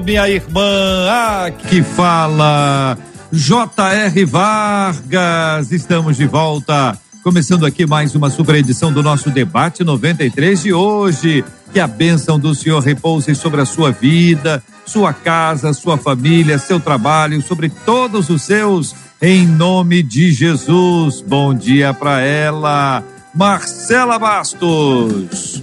[0.00, 0.60] minha irmã.
[1.08, 2.96] Ah, que fala.
[3.30, 4.24] J.R.
[4.24, 5.72] Vargas.
[5.72, 6.98] Estamos de volta.
[7.22, 11.44] Começando aqui mais uma super edição do nosso debate 93 de hoje.
[11.72, 16.78] Que a bênção do Senhor repouse sobre a sua vida, sua casa, sua família, seu
[16.78, 21.22] trabalho, sobre todos os seus, em nome de Jesus.
[21.22, 23.02] Bom dia para ela,
[23.34, 25.62] Marcela Bastos.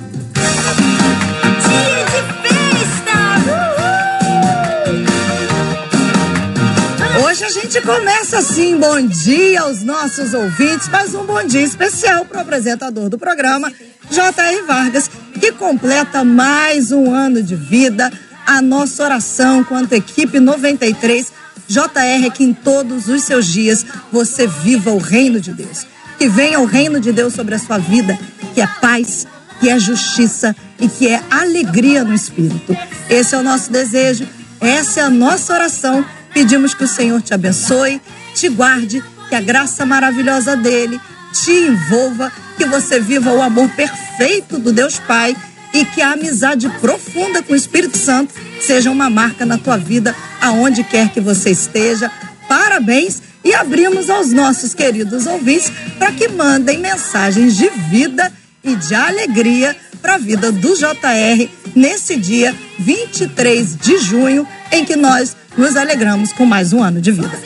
[7.39, 12.25] Hoje a gente começa assim, bom dia aos nossos ouvintes, mas um bom dia especial
[12.25, 13.71] para o apresentador do programa,
[14.11, 14.61] J.R.
[14.63, 15.09] Vargas,
[15.39, 18.11] que completa mais um ano de vida.
[18.45, 21.31] A nossa oração quanto equipe 93,
[21.65, 25.87] JR, que em todos os seus dias você viva o reino de Deus.
[26.17, 28.19] Que venha o reino de Deus sobre a sua vida,
[28.53, 29.25] que é paz,
[29.61, 32.75] que é justiça e que é alegria no espírito.
[33.09, 34.27] Esse é o nosso desejo,
[34.59, 36.03] essa é a nossa oração.
[36.33, 38.01] Pedimos que o Senhor te abençoe,
[38.33, 40.99] te guarde, que a graça maravilhosa dele
[41.31, 45.35] te envolva, que você viva o amor perfeito do Deus Pai
[45.73, 50.15] e que a amizade profunda com o Espírito Santo seja uma marca na tua vida,
[50.41, 52.11] aonde quer que você esteja.
[52.47, 58.31] Parabéns e abrimos aos nossos queridos ouvintes para que mandem mensagens de vida
[58.63, 64.95] e de alegria para a vida do JR nesse dia 23 de junho, em que
[64.95, 67.39] nós nos alegramos com mais um ano de vida.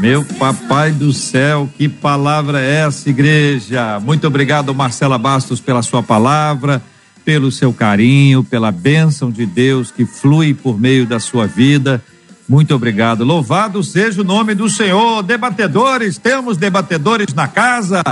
[0.00, 3.98] Meu papai do céu, que palavra é essa, igreja?
[4.00, 6.80] Muito obrigado, Marcela Bastos, pela sua palavra,
[7.24, 12.02] pelo seu carinho, pela bênção de Deus que flui por meio da sua vida.
[12.48, 13.24] Muito obrigado.
[13.24, 15.22] Louvado seja o nome do Senhor.
[15.22, 18.02] Debatedores, temos debatedores na casa.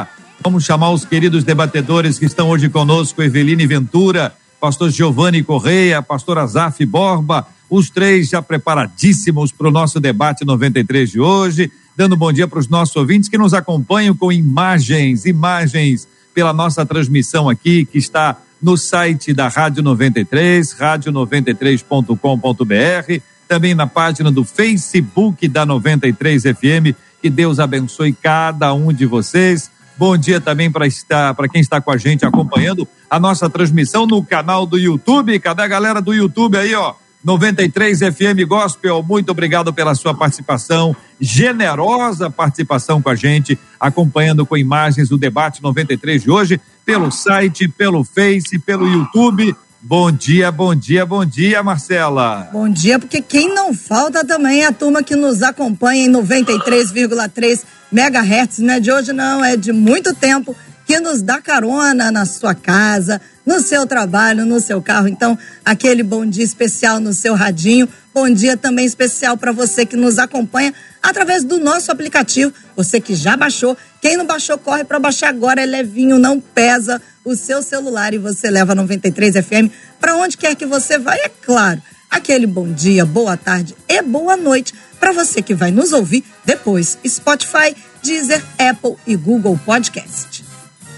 [0.46, 6.38] Vamos chamar os queridos debatedores que estão hoje conosco: Eveline Ventura, pastor Giovanni Correia, pastor
[6.38, 12.32] Azaf Borba, os três já preparadíssimos para o nosso debate 93 de hoje, dando bom
[12.32, 17.84] dia para os nossos ouvintes que nos acompanham com imagens, imagens pela nossa transmissão aqui,
[17.84, 26.44] que está no site da Rádio 93, rádio93.com.br, também na página do Facebook da 93
[26.44, 26.94] FM.
[27.20, 29.74] Que Deus abençoe cada um de vocês.
[29.98, 34.06] Bom dia também para estar para quem está com a gente acompanhando a nossa transmissão
[34.06, 35.38] no canal do YouTube.
[35.38, 36.94] Cadê a galera do YouTube aí, ó?
[37.24, 44.56] 93 FM Gospel, muito obrigado pela sua participação, generosa participação com a gente, acompanhando com
[44.56, 49.56] imagens o debate 93 de hoje, pelo site, pelo Face, pelo YouTube.
[49.80, 52.48] Bom dia, bom dia, bom dia, Marcela.
[52.52, 57.62] Bom dia, porque quem não falta também é a turma que nos acompanha em 93,3
[57.92, 60.56] megahertz, não é de hoje não, é de muito tempo,
[60.86, 65.08] que nos dá carona na sua casa, no seu trabalho, no seu carro.
[65.08, 67.88] Então, aquele bom dia especial no seu radinho.
[68.16, 70.72] Bom dia também especial para você que nos acompanha
[71.02, 72.50] através do nosso aplicativo.
[72.74, 75.60] Você que já baixou, quem não baixou, corre para baixar agora.
[75.60, 80.56] É levinho, não pesa o seu celular e você leva 93 FM para onde quer
[80.56, 81.14] que você vá.
[81.14, 85.92] É claro, aquele bom dia, boa tarde e boa noite para você que vai nos
[85.92, 86.96] ouvir depois.
[87.06, 90.45] Spotify, Deezer, Apple e Google Podcast.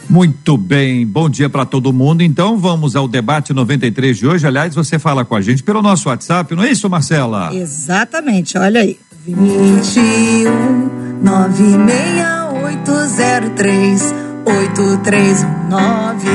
[0.09, 2.23] Muito bem, bom dia para todo mundo.
[2.23, 4.47] Então vamos ao debate 93 de hoje.
[4.47, 7.55] Aliás, você fala com a gente pelo nosso WhatsApp, não é isso, Marcela?
[7.55, 8.99] Exatamente, olha aí.
[9.27, 14.15] 21 96803
[14.47, 16.29] 8319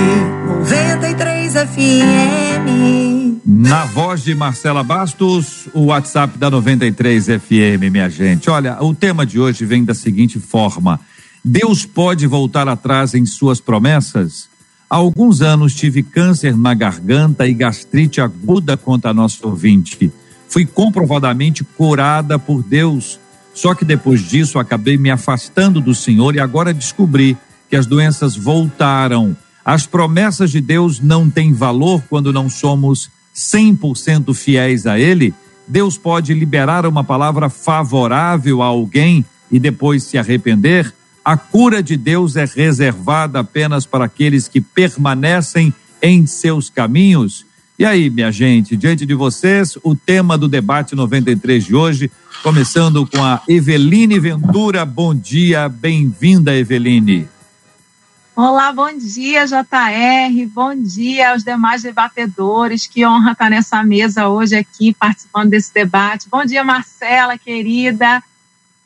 [0.47, 3.41] 93 FM.
[3.45, 8.49] Na voz de Marcela Bastos, o WhatsApp da 93 FM, minha gente.
[8.49, 10.99] Olha, o tema de hoje vem da seguinte forma:
[11.45, 14.47] Deus pode voltar atrás em suas promessas?
[14.89, 20.09] Há alguns anos tive câncer na garganta e gastrite aguda contra a nossa ouvinte.
[20.47, 23.19] Fui comprovadamente curada por Deus.
[23.53, 27.37] Só que depois disso acabei me afastando do Senhor e agora descobri
[27.69, 29.35] que as doenças voltaram.
[29.65, 35.33] As promessas de Deus não têm valor quando não somos 100% fiéis a Ele.
[35.67, 40.93] Deus pode liberar uma palavra favorável a alguém e depois se arrepender.
[41.25, 47.45] A cura de Deus é reservada apenas para aqueles que permanecem em seus caminhos.
[47.79, 52.11] E aí, minha gente, diante de vocês, o tema do debate 93 de hoje,
[52.43, 54.83] começando com a Eveline Ventura.
[54.83, 57.29] Bom dia, bem-vinda, Eveline.
[58.35, 60.45] Olá, bom dia, JR.
[60.53, 62.85] Bom dia aos demais debatedores.
[62.85, 66.27] Que honra estar nessa mesa hoje aqui, participando desse debate.
[66.29, 68.21] Bom dia, Marcela, querida.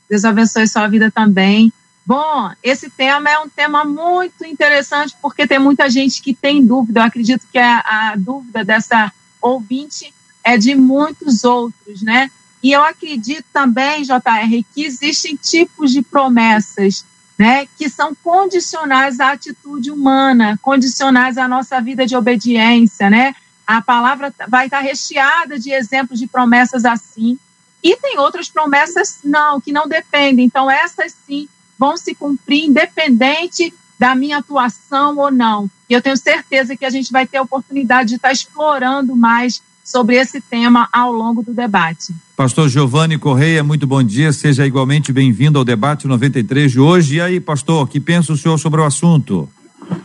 [0.07, 1.74] Deus abençoe sua vida também.
[2.07, 7.01] Bom, esse tema é um tema muito interessante porque tem muita gente que tem dúvida.
[7.01, 9.12] Eu acredito que a, a dúvida dessa
[9.42, 12.31] ouvinte é de muitos outros, né?
[12.63, 17.06] E eu acredito também, JR, que existem tipos de promessas,
[17.38, 23.36] né, que são condicionais à atitude humana, condicionais à nossa vida de obediência, né?
[23.68, 27.38] A palavra vai estar recheada de exemplos de promessas assim.
[27.83, 30.45] E tem outras promessas não, que não dependem.
[30.45, 35.69] Então essas sim vão se cumprir independente da minha atuação ou não.
[35.89, 39.62] E eu tenho certeza que a gente vai ter a oportunidade de estar explorando mais
[39.83, 42.13] sobre esse tema ao longo do debate.
[42.35, 47.15] Pastor Giovanni Correia, muito bom dia, seja igualmente bem-vindo ao debate 93 de hoje.
[47.15, 49.50] E aí, pastor, o que pensa o senhor sobre o assunto?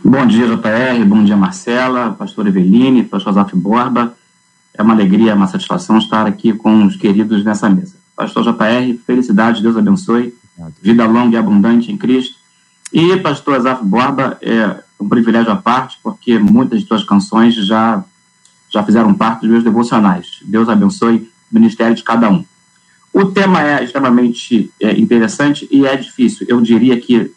[0.03, 4.15] Bom dia, JR, bom dia, Marcela, pastor Eveline, pastor Zaf Borba.
[4.73, 7.95] É uma alegria, uma satisfação estar aqui com os queridos nessa mesa.
[8.15, 10.33] Pastor JR, felicidade, Deus abençoe
[10.81, 12.35] vida longa e abundante em Cristo.
[12.91, 18.03] E pastor Azaf Borba é um privilégio à parte, porque muitas de suas canções já,
[18.69, 20.39] já fizeram parte dos meus devocionais.
[20.43, 22.45] Deus abençoe o ministério de cada um.
[23.11, 26.47] O tema é extremamente é, interessante e é difícil.
[26.49, 27.31] Eu diria que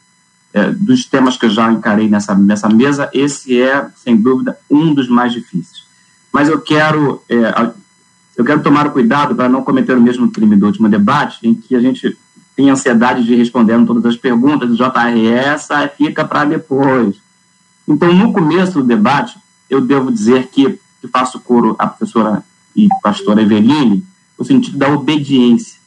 [0.54, 4.94] é, dos temas que eu já encarei nessa, nessa mesa, esse é, sem dúvida, um
[4.94, 5.84] dos mais difíceis.
[6.32, 7.70] Mas eu quero, é,
[8.36, 11.76] eu quero tomar cuidado para não cometer o mesmo crime do último debate, em que
[11.76, 12.16] a gente
[12.56, 17.16] tem ansiedade de responder todas as perguntas, do JR, essa fica para depois.
[17.86, 19.36] Então, no começo do debate,
[19.68, 22.42] eu devo dizer que, que faço coro à professora
[22.74, 24.02] e pastora Eveline,
[24.38, 25.78] no sentido da obediência.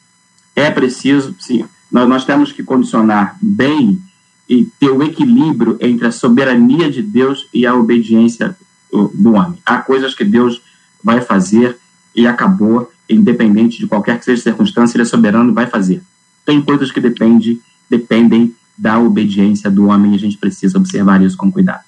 [0.55, 3.99] É preciso, sim, nós, nós temos que condicionar bem
[4.47, 8.55] e ter o equilíbrio entre a soberania de Deus e a obediência
[8.91, 9.59] do homem.
[9.65, 10.61] Há coisas que Deus
[11.03, 11.77] vai fazer
[12.15, 16.03] e acabou, independente de qualquer que seja circunstância, ele é soberano e vai fazer
[16.49, 21.37] tem coisas que depende, dependem da obediência do homem e a gente precisa observar isso
[21.37, 21.83] com cuidado.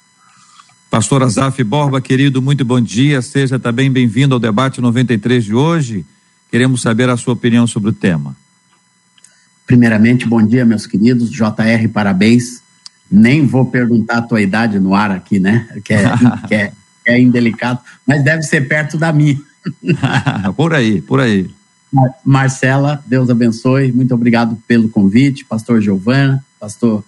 [0.87, 3.23] Pastor Azaf Borba, querido, muito bom dia.
[3.23, 6.05] Seja também bem-vindo ao debate 93 de hoje.
[6.51, 8.37] Queremos saber a sua opinião sobre o tema.
[9.65, 11.31] Primeiramente, bom dia, meus queridos.
[11.31, 12.61] JR, parabéns.
[13.09, 15.67] Nem vou perguntar a tua idade no ar aqui, né?
[15.83, 16.03] Que é,
[16.47, 16.71] que é,
[17.07, 19.41] é indelicado, mas deve ser perto da minha.
[20.55, 21.49] por aí, por aí.
[22.23, 23.91] Marcela, Deus abençoe.
[23.91, 27.03] Muito obrigado pelo convite, Pastor Giovanni, Pastor,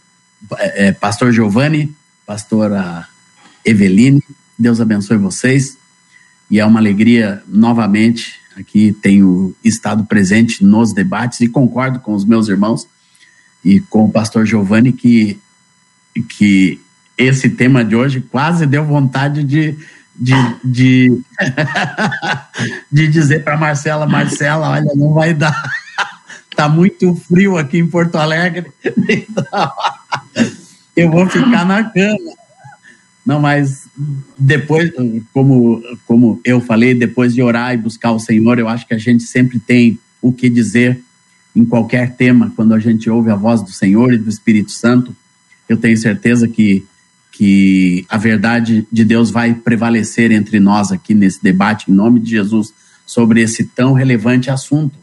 [0.57, 1.95] é, é, Pastor Giovanni,
[2.25, 3.07] Pastora
[3.63, 4.21] Eveline.
[4.57, 5.77] Deus abençoe vocês.
[6.51, 12.25] E é uma alegria novamente aqui tenho estado presente nos debates e concordo com os
[12.25, 12.87] meus irmãos
[13.63, 15.39] e com o Pastor Giovanni que
[16.29, 16.79] que
[17.17, 19.75] esse tema de hoje quase deu vontade de
[20.15, 20.33] de,
[20.63, 21.21] de,
[22.91, 25.63] de dizer para Marcela, Marcela, olha, não vai dar.
[26.55, 28.71] tá muito frio aqui em Porto Alegre.
[30.95, 32.33] Eu vou ficar na cama.
[33.25, 33.87] Não, mas
[34.37, 34.91] depois,
[35.33, 38.97] como, como eu falei, depois de orar e buscar o Senhor, eu acho que a
[38.97, 41.01] gente sempre tem o que dizer
[41.55, 45.15] em qualquer tema, quando a gente ouve a voz do Senhor e do Espírito Santo.
[45.69, 46.85] Eu tenho certeza que
[47.33, 52.29] que a verdade de Deus vai prevalecer entre nós aqui nesse debate, em nome de
[52.29, 52.71] Jesus,
[53.07, 54.95] sobre esse tão relevante assunto.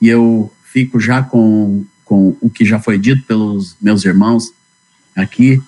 [0.00, 4.52] E eu fico já com, com o que já foi dito pelos meus irmãos
[5.16, 5.60] aqui,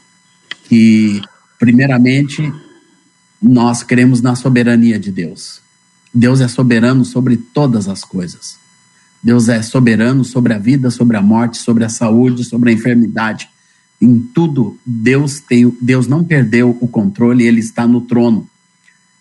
[0.68, 1.20] que,
[1.58, 2.52] primeiramente,
[3.42, 5.60] nós cremos na soberania de Deus.
[6.14, 8.56] Deus é soberano sobre todas as coisas.
[9.20, 13.50] Deus é soberano sobre a vida, sobre a morte, sobre a saúde, sobre a enfermidade
[14.00, 18.48] em tudo, Deus tem, Deus não perdeu o controle, ele está no trono.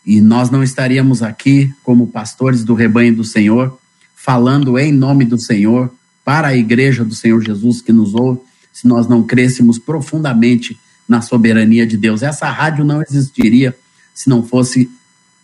[0.05, 3.77] E nós não estaríamos aqui como pastores do rebanho do Senhor,
[4.15, 5.91] falando em nome do Senhor
[6.24, 8.41] para a igreja do Senhor Jesus que nos ouve,
[8.72, 12.22] se nós não crêssemos profundamente na soberania de Deus.
[12.22, 13.75] Essa rádio não existiria
[14.13, 14.89] se não fosse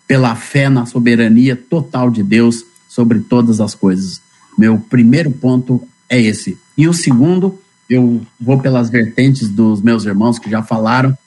[0.08, 4.22] pela fé na soberania total de Deus sobre todas as coisas.
[4.58, 6.58] Meu primeiro ponto é esse.
[6.78, 7.60] E o segundo
[7.90, 11.18] eu vou pelas vertentes dos meus irmãos que já falaram.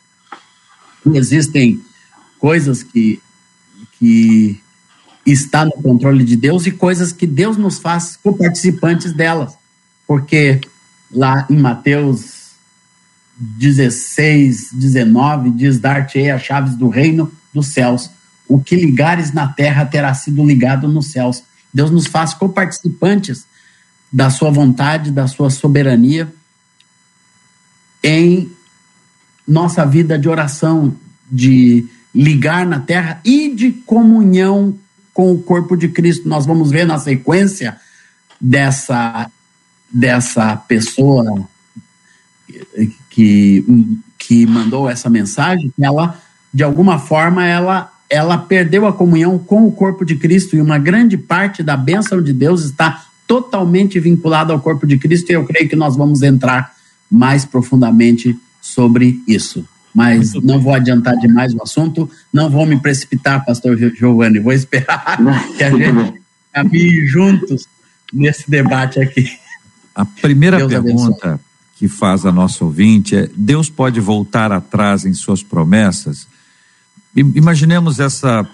[1.15, 1.81] Existem
[2.39, 3.21] coisas que,
[3.99, 4.61] que
[5.25, 9.55] está no controle de Deus e coisas que Deus nos faz co-participantes delas.
[10.07, 10.61] Porque
[11.11, 12.53] lá em Mateus
[13.37, 18.11] 16, 19, diz: Dar-te-ei as chaves do reino dos céus.
[18.49, 21.43] o que ligares na terra terá sido ligado nos céus.
[21.75, 23.45] Deus nos faz coparticipantes
[24.13, 26.33] da sua vontade, da sua soberania
[28.07, 28.53] em
[29.47, 30.95] nossa vida de oração,
[31.29, 31.85] de
[32.15, 34.79] ligar na terra e de comunhão
[35.13, 36.29] com o corpo de Cristo.
[36.29, 37.77] Nós vamos ver na sequência
[38.41, 39.29] dessa,
[39.93, 41.49] dessa pessoa
[43.11, 43.65] que,
[44.17, 46.17] que mandou essa mensagem, ela,
[46.55, 50.79] de alguma forma, ela, ela perdeu a comunhão com o corpo de Cristo e uma
[50.79, 55.45] grande parte da bênção de Deus está totalmente vinculada ao corpo de Cristo e eu
[55.45, 56.76] creio que nós vamos entrar
[57.11, 59.67] mais profundamente sobre isso.
[59.95, 60.65] Mas Muito não bem.
[60.65, 65.17] vou adiantar demais o assunto, não vou me precipitar, pastor Giovanni, vou esperar
[65.57, 66.21] que a gente
[66.53, 67.67] caminhe juntos
[68.13, 69.27] nesse debate aqui.
[69.95, 71.41] A primeira Deus pergunta abençoe.
[71.77, 76.29] que faz a nossa ouvinte é: Deus pode voltar atrás em suas promessas?
[77.15, 78.47] Imaginemos essa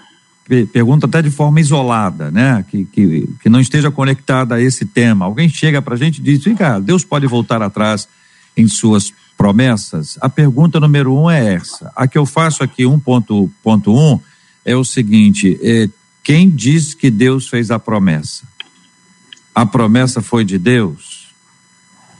[0.71, 2.63] pergunta até de forma isolada, né?
[2.69, 5.25] Que, que, que não esteja conectada a esse tema.
[5.25, 8.07] Alguém chega para a gente e diz: cara, Deus pode voltar atrás
[8.55, 10.17] em suas promessas?
[10.21, 11.91] A pergunta número um é essa.
[11.95, 13.49] A que eu faço aqui, 1.1,
[13.87, 14.19] um,
[14.65, 15.89] é o seguinte: é,
[16.23, 18.47] quem diz que Deus fez a promessa?
[19.53, 21.27] A promessa foi de Deus?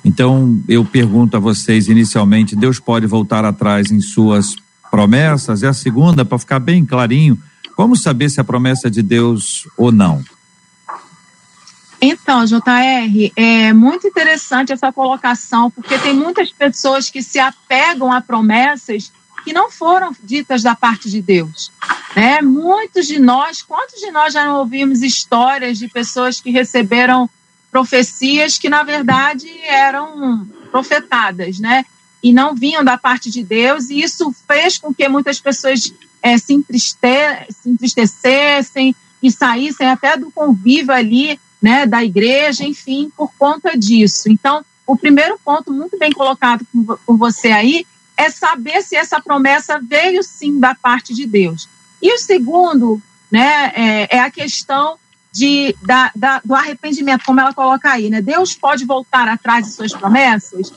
[0.05, 4.55] Então, eu pergunto a vocês inicialmente: Deus pode voltar atrás em suas
[4.91, 5.61] promessas?
[5.61, 7.39] E a segunda, para ficar bem clarinho,
[7.75, 10.23] como saber se a promessa é de Deus ou não?
[12.05, 18.19] Então, JR, é muito interessante essa colocação, porque tem muitas pessoas que se apegam a
[18.19, 19.09] promessas
[19.45, 21.71] que não foram ditas da parte de Deus.
[22.13, 22.41] Né?
[22.41, 27.29] Muitos de nós, quantos de nós já não ouvimos histórias de pessoas que receberam
[27.71, 31.85] profecias que, na verdade, eram profetadas, né?
[32.21, 36.37] E não vinham da parte de Deus, e isso fez com que muitas pessoas é,
[36.37, 36.97] se, entriste
[37.49, 44.29] se entristecessem e saíssem até do convívio ali, né, da igreja, enfim, por conta disso.
[44.29, 46.67] Então, o primeiro ponto, muito bem colocado
[47.05, 51.69] por você aí, é saber se essa promessa veio sim da parte de Deus.
[52.01, 53.01] E o segundo,
[53.31, 54.97] né, é, é a questão
[55.31, 58.21] de, da, da, do arrependimento, como ela coloca aí, né?
[58.21, 60.71] Deus pode voltar atrás de suas promessas.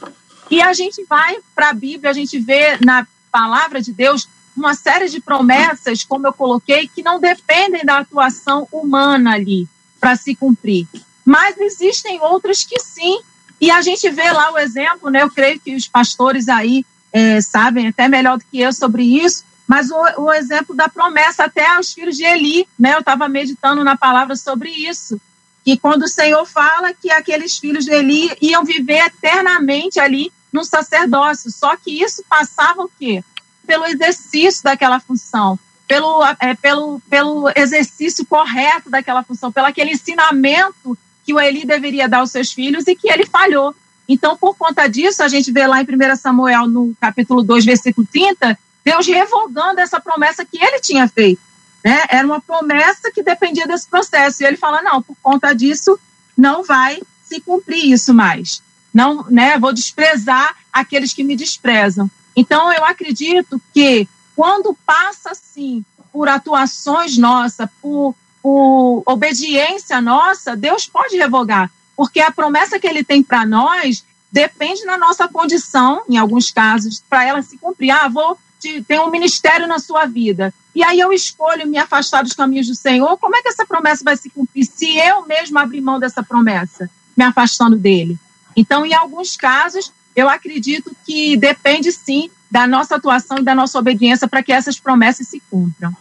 [0.48, 4.72] E a gente vai para a Bíblia, a gente vê na palavra de Deus uma
[4.72, 9.68] série de promessas, como eu coloquei, que não dependem da atuação humana ali
[10.06, 10.86] para se cumprir.
[11.24, 13.18] Mas existem outras que sim.
[13.60, 15.22] E a gente vê lá o exemplo, né?
[15.22, 19.42] Eu creio que os pastores aí é, sabem até melhor do que eu sobre isso,
[19.66, 22.94] mas o, o exemplo da promessa até aos filhos de Eli, né?
[22.94, 25.20] Eu estava meditando na palavra sobre isso.
[25.64, 30.64] E quando o Senhor fala que aqueles filhos de Eli iam viver eternamente ali no
[30.64, 33.24] sacerdócio, só que isso passava o quê?
[33.66, 40.98] pelo exercício daquela função, pelo, é, pelo, pelo exercício correto daquela função, pelo aquele ensinamento
[41.24, 43.74] que o Eli deveria dar aos seus filhos e que ele falhou.
[44.08, 48.06] Então, por conta disso, a gente vê lá em 1 Samuel, no capítulo 2, versículo
[48.06, 51.40] 30, Deus revogando essa promessa que ele tinha feito.
[51.84, 52.04] Né?
[52.08, 54.42] Era uma promessa que dependia desse processo.
[54.42, 55.98] E ele fala: não, por conta disso,
[56.36, 58.62] não vai se cumprir isso mais.
[58.94, 59.58] Não, né?
[59.58, 62.10] Vou desprezar aqueles que me desprezam.
[62.34, 70.86] Então, eu acredito que quando passa, assim, por atuações nossas, por, por obediência nossa, Deus
[70.86, 76.18] pode revogar, porque a promessa que ele tem para nós depende da nossa condição, em
[76.18, 77.90] alguns casos, para ela se cumprir.
[77.90, 78.38] Ah, vou
[78.86, 80.52] ter um ministério na sua vida.
[80.74, 83.16] E aí eu escolho me afastar dos caminhos do Senhor.
[83.16, 86.90] Como é que essa promessa vai se cumprir se eu mesmo abrir mão dessa promessa,
[87.16, 88.18] me afastando dele?
[88.54, 93.78] Então, em alguns casos, eu acredito que depende sim da nossa atuação e da nossa
[93.78, 95.94] obediência para que essas promessas se cumpram.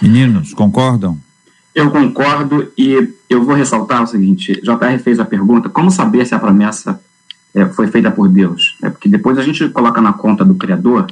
[0.00, 1.18] Meninos, concordam?
[1.74, 6.34] Eu concordo e eu vou ressaltar o seguinte: JR fez a pergunta, como saber se
[6.34, 6.98] a promessa
[7.54, 8.78] é, foi feita por Deus?
[8.82, 11.06] É porque depois a gente coloca na conta do Criador,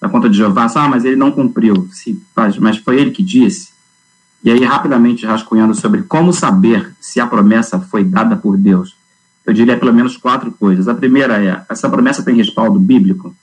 [0.00, 2.18] na conta de Jeová, ah, mas ele não cumpriu, se,
[2.58, 3.72] mas foi ele que disse.
[4.42, 8.96] E aí, rapidamente rascunhando sobre como saber se a promessa foi dada por Deus
[9.48, 10.88] eu diria pelo menos quatro coisas.
[10.88, 13.34] A primeira é, essa promessa tem respaldo bíblico?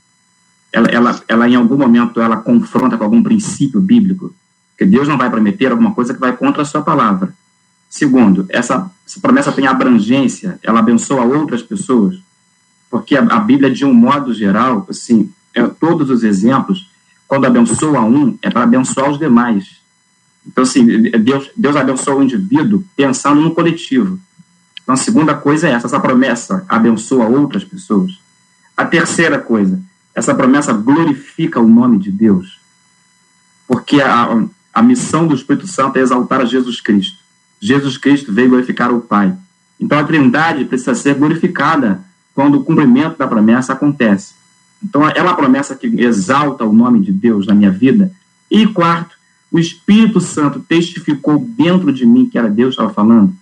[0.72, 4.32] Ela, ela, ela em algum momento, ela confronta com algum princípio bíblico?
[4.70, 7.34] Porque Deus não vai prometer alguma coisa que vai contra a sua palavra.
[7.90, 12.20] Segundo, essa, essa promessa tem abrangência, ela abençoa outras pessoas,
[12.88, 16.88] porque a, a Bíblia, de um modo geral, assim, é, todos os exemplos,
[17.28, 19.78] quando abençoa um, é para abençoar os demais.
[20.46, 24.20] Então, assim, Deus, Deus abençoa o indivíduo pensando no coletivo.
[24.86, 28.20] Então, a segunda coisa é essa: essa promessa abençoa outras pessoas.
[28.78, 29.82] A terceira coisa,
[30.14, 32.60] essa promessa glorifica o nome de Deus.
[33.68, 37.18] porque a, a missão do Espírito Santo é exaltar a Jesus Cristo.
[37.60, 39.36] Jesus Cristo veio glorificar o Pai.
[39.80, 42.02] Então a Trindade precisa ser glorificada
[42.34, 44.34] quando o cumprimento da promessa acontece.
[44.84, 48.12] Então é uma promessa que exalta o nome de Deus na minha vida.
[48.52, 49.16] E quarto,
[49.52, 53.34] o Espírito Santo testificou dentro de mim que era Deus que estava falando.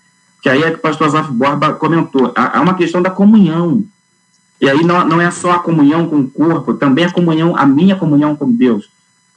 [0.44, 2.34] Que aí é que o pastor Azaf Borba comentou.
[2.36, 3.82] Há uma questão da comunhão.
[4.60, 7.66] E aí não, não é só a comunhão com o corpo, também a comunhão, a
[7.66, 8.90] minha comunhão com Deus.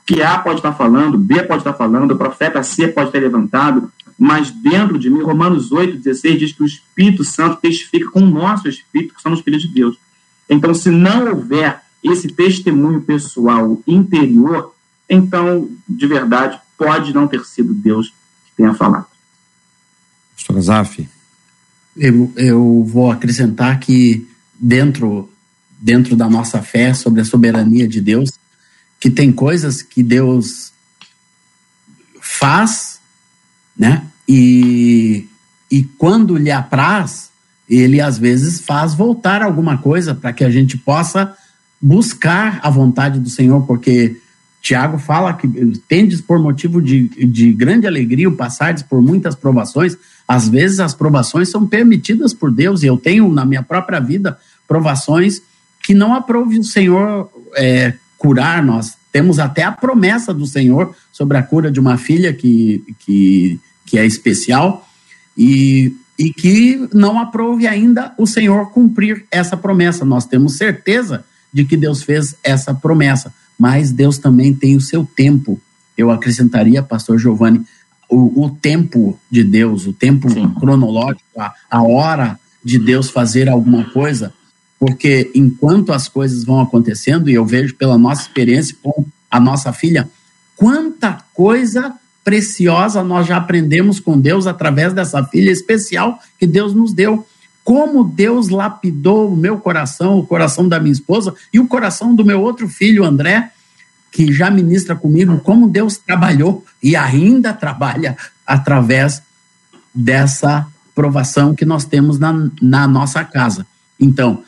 [0.04, 3.88] Que A pode estar falando, B pode estar falando, o profeta C pode ter levantado,
[4.18, 8.30] mas dentro de mim, Romanos 8, 16 diz que o Espírito Santo testifica com o
[8.30, 9.96] nosso espírito, que somos filhos de Deus.
[10.50, 14.74] Então, se não houver esse testemunho pessoal interior,
[15.08, 19.06] então, de verdade, pode não ter sido Deus que tenha falado.
[20.36, 21.08] Pastor Azaf.
[21.96, 25.30] Eu, eu vou acrescentar que dentro,
[25.80, 28.30] dentro da nossa fé sobre a soberania de Deus,
[29.00, 30.72] que tem coisas que Deus
[32.20, 33.00] faz,
[33.76, 34.06] né?
[34.28, 35.26] E,
[35.70, 37.30] e quando lhe apraz,
[37.68, 41.34] ele às vezes faz voltar alguma coisa para que a gente possa
[41.80, 44.20] buscar a vontade do Senhor, porque
[44.60, 45.48] Tiago fala que
[45.88, 49.96] tendes por motivo de, de grande alegria o passares por muitas provações.
[50.26, 54.38] Às vezes as provações são permitidas por Deus, e eu tenho na minha própria vida
[54.66, 55.40] provações
[55.82, 58.94] que não aprove o Senhor é, curar nós.
[59.12, 63.98] Temos até a promessa do Senhor sobre a cura de uma filha que, que, que
[63.98, 64.86] é especial
[65.38, 70.04] e, e que não aprove ainda o Senhor cumprir essa promessa.
[70.04, 75.04] Nós temos certeza de que Deus fez essa promessa, mas Deus também tem o seu
[75.04, 75.60] tempo.
[75.96, 77.64] Eu acrescentaria, pastor Giovanni,
[78.08, 80.48] o, o tempo de Deus, o tempo Sim.
[80.60, 84.32] cronológico, a, a hora de Deus fazer alguma coisa,
[84.78, 89.72] porque enquanto as coisas vão acontecendo, e eu vejo pela nossa experiência com a nossa
[89.72, 90.08] filha,
[90.56, 91.94] quanta coisa
[92.24, 97.24] preciosa nós já aprendemos com Deus através dessa filha especial que Deus nos deu.
[97.66, 102.24] Como Deus lapidou o meu coração, o coração da minha esposa e o coração do
[102.24, 103.50] meu outro filho, André,
[104.12, 109.20] que já ministra comigo, como Deus trabalhou e ainda trabalha através
[109.92, 110.64] dessa
[110.94, 113.66] provação que nós temos na, na nossa casa.
[113.98, 114.44] Então,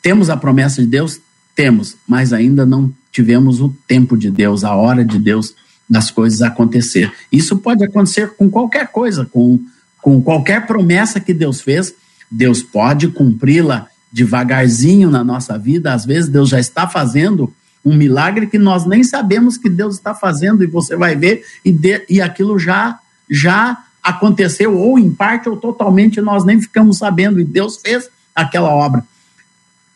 [0.00, 1.20] temos a promessa de Deus?
[1.54, 5.54] Temos, mas ainda não tivemos o tempo de Deus, a hora de Deus
[5.86, 7.12] das coisas acontecer.
[7.30, 9.60] Isso pode acontecer com qualquer coisa, com,
[10.00, 11.94] com qualquer promessa que Deus fez,
[12.30, 15.92] Deus pode cumpri-la devagarzinho na nossa vida.
[15.92, 17.52] Às vezes Deus já está fazendo
[17.84, 21.70] um milagre que nós nem sabemos que Deus está fazendo e você vai ver e,
[21.70, 22.98] de, e aquilo já
[23.30, 28.70] já aconteceu ou em parte ou totalmente nós nem ficamos sabendo e Deus fez aquela
[28.70, 29.04] obra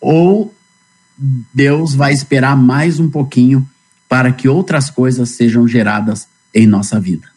[0.01, 0.55] ou
[1.53, 3.69] Deus vai esperar mais um pouquinho
[4.09, 7.30] para que outras coisas sejam geradas em nossa vida.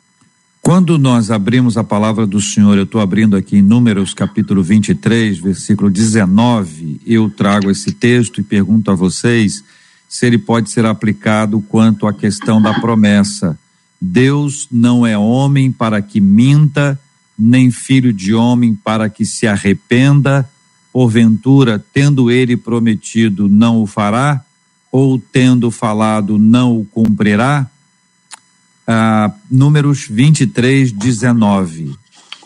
[0.65, 5.37] Quando nós abrimos a palavra do Senhor, eu estou abrindo aqui em Números capítulo 23,
[5.37, 9.61] versículo 19, eu trago esse texto e pergunto a vocês
[10.07, 13.59] se ele pode ser aplicado quanto à questão da promessa.
[13.99, 16.97] Deus não é homem para que minta,
[17.37, 20.49] nem filho de homem para que se arrependa
[20.93, 24.41] porventura, tendo ele prometido, não o fará?
[24.89, 27.69] Ou tendo falado, não o cumprirá?
[28.85, 31.95] Ah, números 23, 19.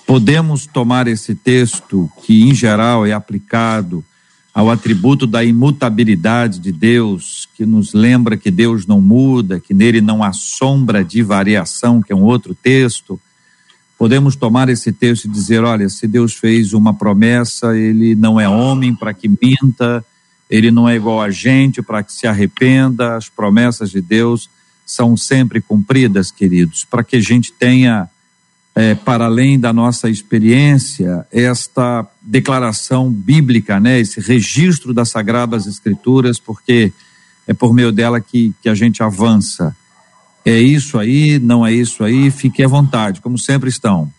[0.06, 4.06] Podemos tomar esse texto, que em geral é aplicado
[4.54, 10.00] ao atributo da imutabilidade de Deus, que nos lembra que Deus não muda, que nele
[10.00, 13.20] não há sombra de variação, que é um outro texto,
[13.98, 18.48] podemos tomar esse texto e dizer: olha, se Deus fez uma promessa, ele não é
[18.48, 20.06] homem para que minta,
[20.50, 24.50] ele não é igual a gente para que se arrependa, as promessas de Deus
[24.88, 28.10] são sempre cumpridas, queridos, para que a gente tenha,
[28.74, 36.40] é, para além da nossa experiência, esta declaração bíblica, né, esse registro das Sagradas Escrituras,
[36.40, 36.94] porque
[37.46, 39.76] é por meio dela que, que a gente avança
[40.50, 44.10] é isso aí, não é isso aí, fique à vontade, como sempre estão.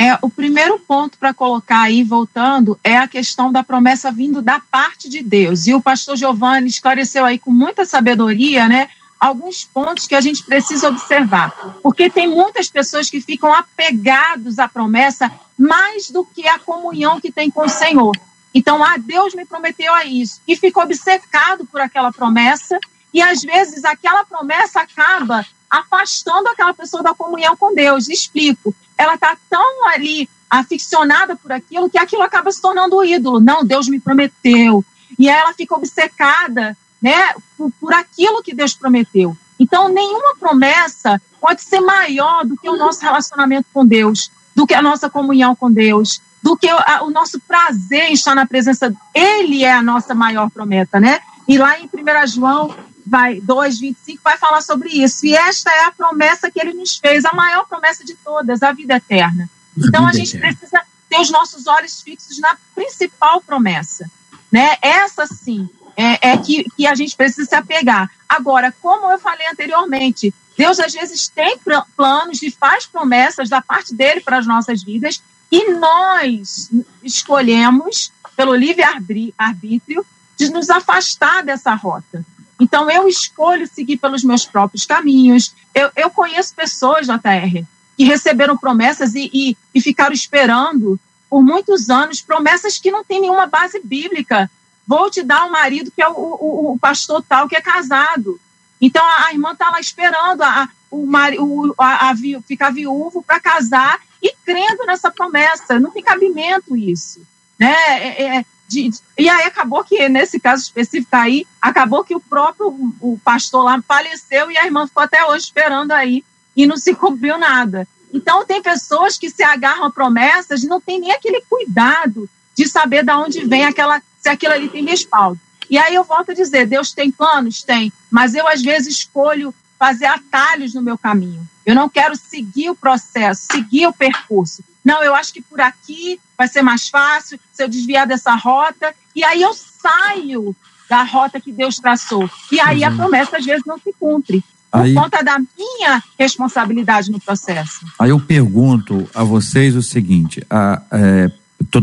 [0.00, 4.60] É, o primeiro ponto para colocar aí, voltando, é a questão da promessa vindo da
[4.60, 5.66] parte de Deus.
[5.66, 8.88] E o pastor Giovanni esclareceu aí com muita sabedoria, né?
[9.18, 11.50] Alguns pontos que a gente precisa observar.
[11.82, 17.32] Porque tem muitas pessoas que ficam apegados à promessa mais do que a comunhão que
[17.32, 18.16] tem com o Senhor.
[18.54, 20.40] Então, ah, Deus me prometeu a isso.
[20.46, 22.78] E fica obcecado por aquela promessa
[23.12, 28.08] e às vezes aquela promessa acaba afastando aquela pessoa da comunhão com Deus.
[28.08, 28.74] Explico.
[28.96, 33.40] Ela está tão ali aficionada por aquilo que aquilo acaba se tornando o ídolo.
[33.40, 34.84] Não, Deus me prometeu.
[35.18, 39.36] E ela fica obcecada né, por, por aquilo que Deus prometeu.
[39.58, 44.74] Então, nenhuma promessa pode ser maior do que o nosso relacionamento com Deus, do que
[44.74, 48.94] a nossa comunhão com Deus, do que o, nosso prazer em estar na presença.
[49.14, 51.20] Ele é a nossa maior promessa, né?
[51.46, 52.74] E lá em 1 João
[53.06, 55.26] vai 2:25 vai falar sobre isso.
[55.26, 58.72] E esta é a promessa que ele nos fez, a maior promessa de todas, a
[58.72, 59.48] vida eterna.
[59.76, 64.08] Então a gente precisa ter os nossos olhos fixos na principal promessa,
[64.52, 64.76] né?
[64.82, 68.08] Essa sim é, é que, que a gente precisa se apegar.
[68.28, 71.58] Agora, como eu falei anteriormente, Deus às vezes tem
[71.96, 76.70] planos e faz promessas da parte dele para as nossas vidas e nós
[77.02, 80.06] escolhemos, pelo livre-arbítrio,
[80.36, 82.24] de nos afastar dessa rota.
[82.60, 85.52] Então, eu escolho seguir pelos meus próprios caminhos.
[85.74, 87.64] Eu, eu conheço pessoas, JR,
[87.96, 93.20] que receberam promessas e, e, e ficaram esperando por muitos anos promessas que não têm
[93.20, 94.50] nenhuma base bíblica.
[94.88, 98.40] Vou te dar um marido que é o, o, o pastor tal que é casado.
[98.80, 103.38] Então, a, a irmã está lá esperando a, o, o, a, a, ficar viúvo para
[103.38, 105.78] casar e crendo nessa promessa.
[105.78, 107.20] Não tem cabimento isso.
[107.58, 107.74] Né?
[107.74, 112.68] É, é, de, e aí acabou que, nesse caso específico aí, acabou que o próprio
[112.98, 116.24] o pastor lá faleceu e a irmã ficou até hoje esperando aí
[116.56, 117.86] e não se cumpriu nada.
[118.10, 122.66] Então, tem pessoas que se agarram a promessas e não tem nem aquele cuidado de
[122.66, 125.40] saber de onde vem aquela, se aquilo ali tem respaldo.
[125.70, 127.62] E aí eu volto a dizer, Deus tem planos?
[127.62, 131.46] Tem, mas eu às vezes escolho fazer atalhos no meu caminho.
[131.64, 134.64] Eu não quero seguir o processo, seguir o percurso.
[134.84, 138.94] Não, eu acho que por aqui vai ser mais fácil se eu desviar dessa rota.
[139.14, 140.56] E aí eu saio
[140.88, 142.28] da rota que Deus traçou.
[142.50, 142.96] E aí a uhum.
[142.96, 144.42] promessa às vezes não se cumpre.
[144.70, 147.86] Por aí, conta da minha responsabilidade no processo.
[147.98, 150.58] Aí eu pergunto a vocês o seguinte: estou
[150.92, 151.30] é,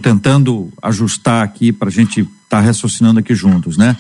[0.02, 3.98] tentando ajustar aqui para a gente estar tá raciocinando aqui juntos, né?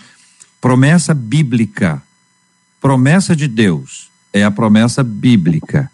[0.61, 2.01] Promessa bíblica,
[2.81, 5.89] promessa de Deus é a promessa bíblica.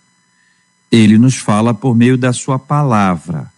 [0.92, 3.52] Ele nos fala por meio da sua palavra.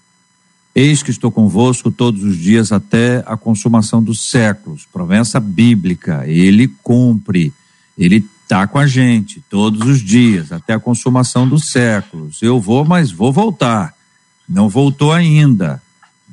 [0.76, 4.86] Eis que estou convosco todos os dias até a consumação dos séculos.
[4.92, 6.28] Promessa bíblica.
[6.28, 7.54] Ele cumpre.
[7.98, 12.42] Ele está com a gente todos os dias até a consumação dos séculos.
[12.42, 13.94] Eu vou, mas vou voltar.
[14.50, 15.82] Não voltou ainda,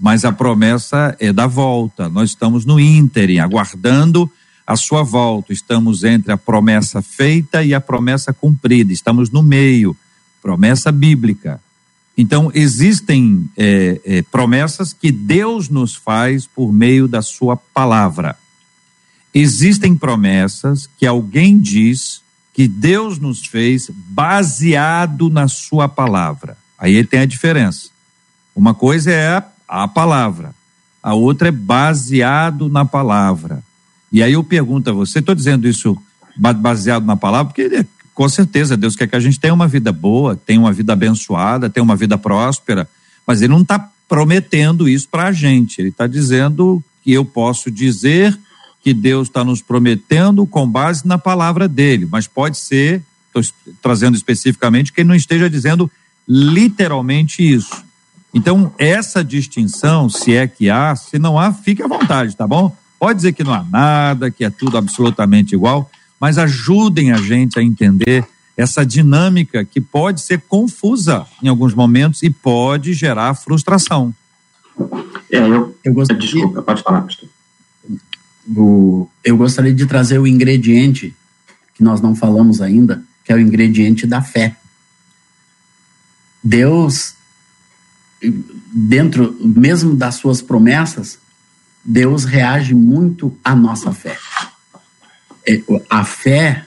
[0.01, 2.09] mas a promessa é da volta.
[2.09, 4.31] Nós estamos no ínterim, aguardando
[4.67, 5.53] a sua volta.
[5.53, 8.93] Estamos entre a promessa feita e a promessa cumprida.
[8.93, 9.95] Estamos no meio
[10.41, 11.61] promessa bíblica.
[12.17, 18.37] Então, existem é, é, promessas que Deus nos faz por meio da Sua palavra.
[19.35, 26.57] Existem promessas que alguém diz que Deus nos fez baseado na Sua palavra.
[26.79, 27.91] Aí tem a diferença.
[28.55, 30.53] Uma coisa é a, a palavra,
[31.01, 33.63] a outra é baseado na palavra.
[34.11, 35.97] E aí eu pergunto a você, estou dizendo isso
[36.37, 40.35] baseado na palavra, porque com certeza, Deus quer que a gente tenha uma vida boa,
[40.35, 42.89] tenha uma vida abençoada, tenha uma vida próspera,
[43.25, 45.81] mas Ele não está prometendo isso para a gente.
[45.81, 48.37] Ele está dizendo que eu posso dizer
[48.83, 54.17] que Deus está nos prometendo com base na palavra dele, mas pode ser, estou trazendo
[54.17, 55.89] especificamente, que ele não esteja dizendo
[56.29, 57.85] literalmente isso.
[58.33, 62.75] Então, essa distinção, se é que há, se não há, fique à vontade, tá bom?
[62.99, 65.91] Pode dizer que não há nada, que é tudo absolutamente igual,
[66.21, 68.25] mas ajudem a gente a entender
[68.57, 74.15] essa dinâmica que pode ser confusa em alguns momentos e pode gerar frustração.
[75.31, 77.29] É, eu, eu gostaria, desculpa, pode falar, pastor.
[78.57, 81.15] O, eu gostaria de trazer o ingrediente
[81.75, 84.57] que nós não falamos ainda, que é o ingrediente da fé.
[86.43, 87.15] Deus,
[88.23, 91.19] dentro mesmo das suas promessas,
[91.85, 94.19] Deus reage muito à nossa fé.
[95.49, 96.67] É, a fé,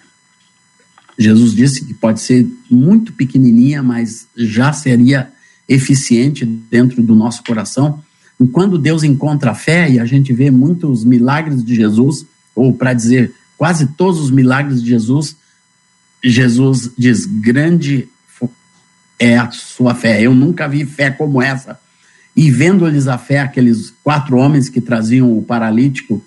[1.18, 5.32] Jesus disse que pode ser muito pequenininha, mas já seria
[5.70, 8.04] eficiente dentro do nosso coração.
[8.39, 12.74] E quando Deus encontra a fé, e a gente vê muitos milagres de Jesus, ou
[12.74, 15.36] para dizer quase todos os milagres de Jesus,
[16.24, 18.10] Jesus diz: grande
[19.24, 20.22] é a sua fé.
[20.22, 21.80] Eu nunca vi fé como essa.
[22.36, 26.22] E vendo-lhes a fé, aqueles quatro homens que traziam o paralítico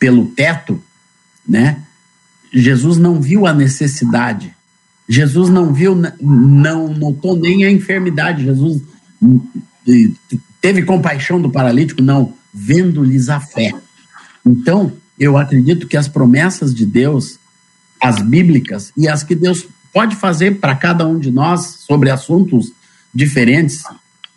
[0.00, 0.82] pelo teto,
[1.48, 1.82] né?
[2.52, 4.52] Jesus não viu a necessidade.
[5.08, 8.42] Jesus não viu, não notou nem a enfermidade.
[8.42, 8.82] Jesus
[10.60, 13.72] teve compaixão do paralítico, não, vendo-lhes a fé.
[14.44, 17.38] Então, eu acredito que as promessas de Deus,
[18.00, 22.72] as bíblicas e as que Deus pode fazer para cada um de nós sobre assuntos
[23.14, 23.84] diferentes,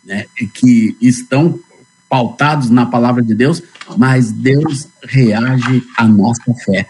[0.04, 1.58] né, que estão
[2.08, 3.60] pautados na palavra de Deus,
[3.96, 6.86] mas Deus reage à nossa fé.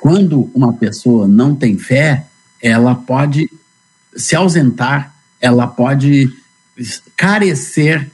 [0.00, 2.26] Quando uma pessoa não tem fé,
[2.62, 3.50] ela pode
[4.14, 6.30] se ausentar, ela pode
[7.16, 8.10] carecer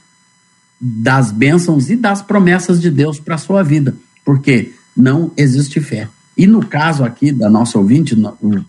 [0.79, 6.07] das bênçãos e das promessas de Deus para a sua vida, porque não existe fé.
[6.37, 8.17] E no caso aqui da nossa ouvinte,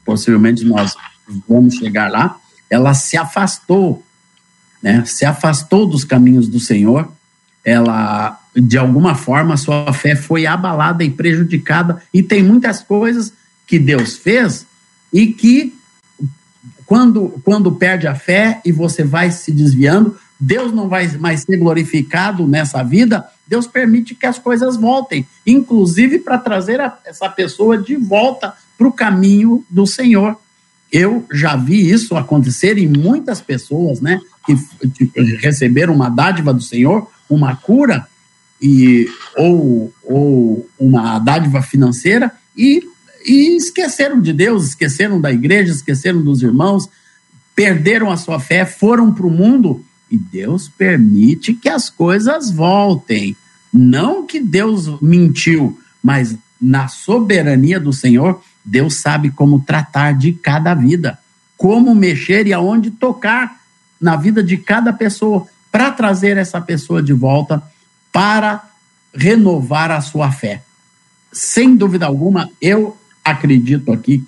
[0.05, 0.95] possivelmente nós
[1.49, 4.03] vamos chegar lá, ela se afastou,
[4.83, 5.05] né?
[5.05, 7.11] Se afastou dos caminhos do Senhor,
[7.65, 13.33] ela de alguma forma sua fé foi abalada e prejudicada e tem muitas coisas
[13.67, 14.67] que Deus fez
[15.13, 15.75] e que
[16.85, 21.57] quando quando perde a fé e você vai se desviando, Deus não vai mais ser
[21.57, 27.79] glorificado nessa vida, Deus permite que as coisas voltem, inclusive para trazer a, essa pessoa
[27.79, 30.37] de volta para o caminho do Senhor.
[30.93, 34.55] Eu já vi isso acontecer em muitas pessoas, né, que,
[35.39, 38.07] receberam uma dádiva do Senhor, uma cura
[38.61, 42.87] e ou, ou uma dádiva financeira e,
[43.25, 46.89] e esqueceram de Deus, esqueceram da igreja, esqueceram dos irmãos,
[47.55, 53.35] perderam a sua fé, foram para o mundo e Deus permite que as coisas voltem.
[53.73, 60.75] Não que Deus mentiu, mas na soberania do Senhor, Deus sabe como tratar de cada
[60.75, 61.19] vida,
[61.57, 63.61] como mexer e aonde tocar
[64.01, 67.63] na vida de cada pessoa para trazer essa pessoa de volta
[68.13, 68.69] para
[69.15, 70.63] renovar a sua fé.
[71.33, 74.25] Sem dúvida alguma, eu acredito aqui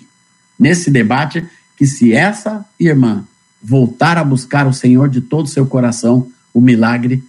[0.57, 1.45] nesse debate
[1.77, 3.25] que se essa irmã
[3.61, 7.23] voltar a buscar o Senhor de todo o seu coração, o milagre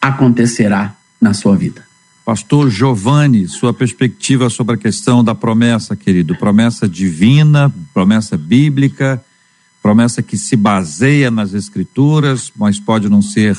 [0.00, 1.85] acontecerá na sua vida.
[2.26, 9.24] Pastor Giovanni, sua perspectiva sobre a questão da promessa, querido, promessa divina, promessa bíblica,
[9.80, 13.56] promessa que se baseia nas escrituras, mas pode não ser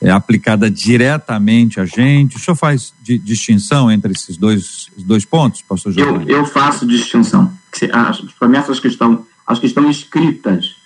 [0.00, 2.38] é, aplicada diretamente a gente.
[2.38, 6.30] O senhor faz di distinção entre esses dois, dois pontos, pastor Giovanni?
[6.30, 7.52] Eu, eu faço distinção.
[7.92, 10.76] As promessas que estão, as que estão escritas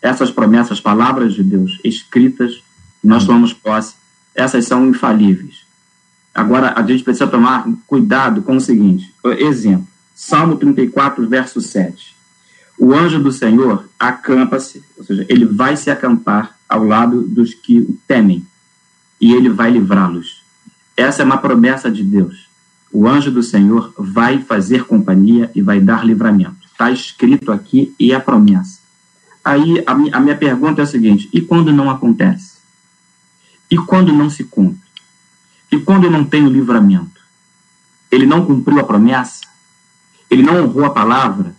[0.00, 2.62] essas promessas, palavras de Deus escritas,
[3.02, 3.94] nós tomamos posse,
[4.34, 5.65] essas são infalíveis.
[6.36, 12.14] Agora, a gente precisa tomar cuidado com o seguinte: exemplo, Salmo 34, verso 7.
[12.78, 17.78] O anjo do Senhor acampa-se, ou seja, ele vai se acampar ao lado dos que
[17.78, 18.46] o temem,
[19.18, 20.42] e ele vai livrá-los.
[20.94, 22.46] Essa é uma promessa de Deus.
[22.92, 26.66] O anjo do Senhor vai fazer companhia e vai dar livramento.
[26.70, 28.80] Está escrito aqui e é promessa.
[29.42, 32.58] Aí a, a minha pergunta é a seguinte: e quando não acontece?
[33.70, 34.85] E quando não se cumpre?
[35.70, 37.20] E quando não tem o livramento?
[38.10, 39.42] Ele não cumpriu a promessa?
[40.30, 41.54] Ele não honrou a palavra?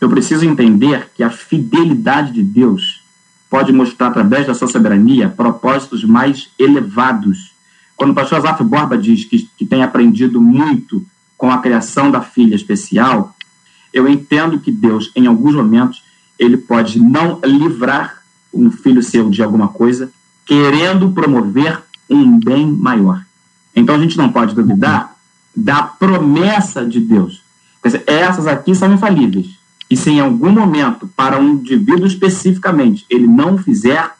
[0.00, 3.02] Eu preciso entender que a fidelidade de Deus
[3.50, 7.52] pode mostrar, através da sua soberania, propósitos mais elevados.
[7.96, 11.04] Quando o pastor Azaf Borba diz que, que tem aprendido muito
[11.36, 13.34] com a criação da filha especial,
[13.92, 16.02] eu entendo que Deus, em alguns momentos,
[16.38, 20.12] ele pode não livrar um filho seu de alguma coisa,
[20.44, 23.24] querendo promover um bem maior.
[23.78, 25.16] Então a gente não pode duvidar
[25.54, 27.42] da promessa de Deus.
[27.84, 29.58] Dizer, essas aqui são infalíveis.
[29.90, 34.10] E se em algum momento, para um indivíduo especificamente, ele não fizer,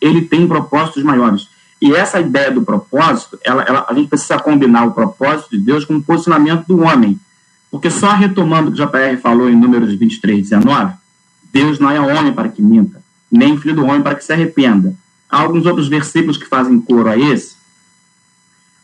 [0.00, 1.48] ele tem propósitos maiores.
[1.80, 5.84] E essa ideia do propósito, ela, ela, a gente precisa combinar o propósito de Deus
[5.84, 7.18] com o posicionamento do homem.
[7.70, 10.94] Porque só retomando o que o JR falou em Números 23, 19,
[11.52, 14.94] Deus não é homem para que minta, nem filho do homem para que se arrependa.
[15.28, 17.57] Há alguns outros versículos que fazem coro a esse.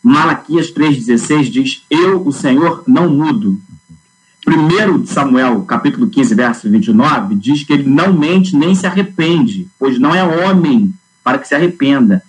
[0.04, 3.58] Malaquias 3,16 diz: Eu, o Senhor, não mudo.
[4.44, 9.98] Primeiro Samuel, capítulo 15, verso 29, diz que ele não mente nem se arrepende, pois
[9.98, 10.92] não é homem
[11.24, 12.22] para que se arrependa.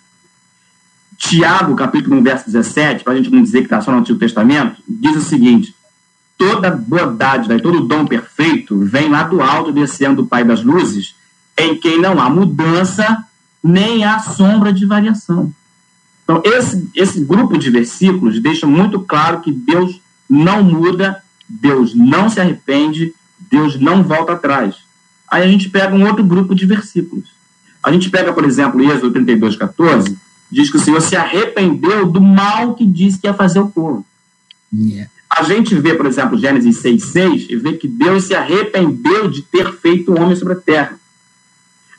[1.17, 4.17] Tiago, capítulo 1, verso 17, para a gente não dizer que está só no Antigo
[4.17, 5.75] Testamento, diz o seguinte:
[6.37, 11.13] toda bondade, né, todo dom perfeito vem lá do alto, descendo do Pai das luzes,
[11.57, 13.25] em quem não há mudança,
[13.61, 15.53] nem há sombra de variação.
[16.25, 22.27] Então, esse, esse grupo de versículos deixa muito claro que Deus não muda, Deus não
[22.29, 23.13] se arrepende,
[23.49, 24.75] Deus não volta atrás.
[25.29, 27.25] Aí a gente pega um outro grupo de versículos.
[27.81, 30.17] A gente pega, por exemplo, Êxodo 32, 14,
[30.51, 34.03] diz que o Senhor se arrependeu do mal que disse que ia fazer o povo.
[34.73, 35.09] Yeah.
[35.29, 39.71] A gente vê, por exemplo, Gênesis 6,6 e vê que Deus se arrependeu de ter
[39.73, 40.99] feito o homem sobre a terra.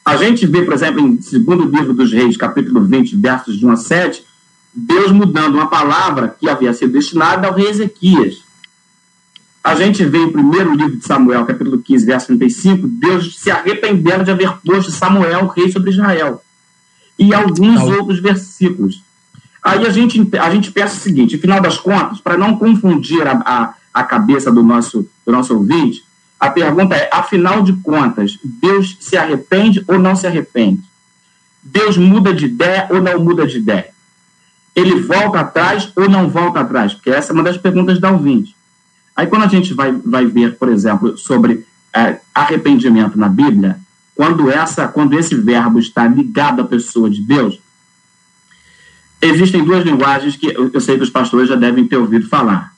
[0.07, 3.71] A gente vê, por exemplo, em segundo livro dos reis, capítulo 20, versos de 1
[3.73, 4.25] a 7,
[4.73, 8.37] Deus mudando uma palavra que havia sido destinada ao rei Ezequias.
[9.65, 14.23] A gente vê em primeiro livro de Samuel, capítulo 15, verso 35, Deus se arrependendo
[14.23, 16.41] de haver posto Samuel rei sobre Israel.
[17.19, 19.03] E alguns outros versículos.
[19.61, 23.27] Aí a gente, a gente pensa o seguinte, no final das contas, para não confundir
[23.27, 26.05] a, a, a, cabeça do nosso, do nosso ouvinte,
[26.39, 30.83] A pergunta é: afinal de contas, Deus se arrepende ou não se arrepende?
[31.63, 33.91] Deus muda de ideia ou não muda de ideia?
[34.75, 36.93] Ele volta atrás ou não volta atrás?
[36.93, 38.55] Porque essa é uma das perguntas da ouvinte.
[39.17, 43.81] Aí, quando a gente vai, vai ver, por exemplo, sobre é, arrependimento na Bíblia,
[44.15, 47.59] quando, essa, quando esse verbo está ligado à pessoa de Deus,
[49.21, 52.75] existem duas linguagens que eu sei que os pastores já devem ter ouvido falar.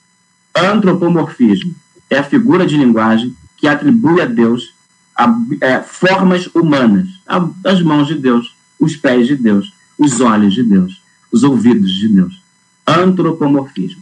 [0.55, 1.75] Antropomorfismo
[2.09, 4.73] é a figura de linguagem que atribui a Deus
[5.15, 10.53] a, é, formas humanas, a, as mãos de Deus, os pés de Deus, os olhos
[10.53, 12.41] de Deus, os ouvidos de Deus.
[12.87, 14.01] Antropomorfismo.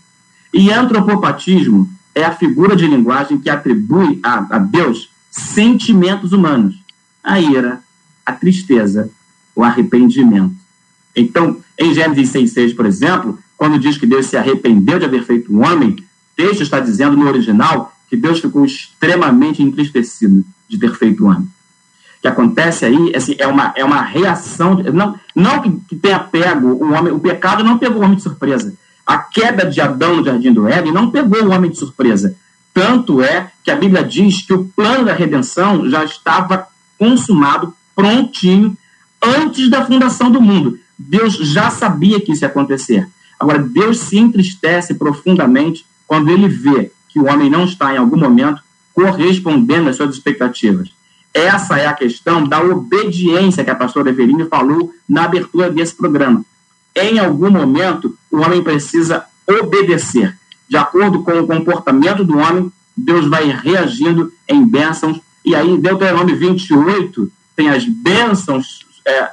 [0.53, 6.75] E antropopatismo é a figura de linguagem que atribui a, a Deus sentimentos humanos,
[7.23, 7.81] a ira,
[8.25, 9.09] a tristeza,
[9.55, 10.55] o arrependimento.
[11.15, 15.51] Então, em Gênesis 6,6, por exemplo, quando diz que Deus se arrependeu de haver feito
[15.53, 16.03] um homem, o
[16.35, 21.43] texto está dizendo no original que Deus ficou extremamente entristecido de ter feito o homem.
[21.43, 26.19] O que acontece aí assim, é, uma, é uma reação, não, não que, que tenha
[26.19, 28.73] pego o homem, o pecado não pegou o homem de surpresa.
[29.05, 32.35] A queda de Adão no jardim do Éden não pegou o homem de surpresa.
[32.73, 36.67] Tanto é que a Bíblia diz que o plano da redenção já estava
[36.97, 38.77] consumado, prontinho,
[39.21, 40.79] antes da fundação do mundo.
[40.97, 43.07] Deus já sabia que isso ia acontecer.
[43.39, 48.17] Agora, Deus se entristece profundamente quando ele vê que o homem não está, em algum
[48.17, 48.61] momento,
[48.93, 50.89] correspondendo às suas expectativas.
[51.33, 56.45] Essa é a questão da obediência que a pastora Everine falou na abertura desse programa.
[56.95, 60.37] Em algum momento, o homem precisa obedecer.
[60.69, 65.19] De acordo com o comportamento do homem, Deus vai reagindo em bênçãos.
[65.43, 69.29] E aí, Deuteronômio 28 tem as bênçãos é,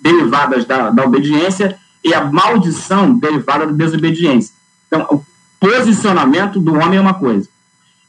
[0.00, 4.54] derivadas da, da obediência e a maldição derivada da desobediência.
[4.86, 5.24] Então,
[5.60, 7.48] posicionamento do homem é uma coisa.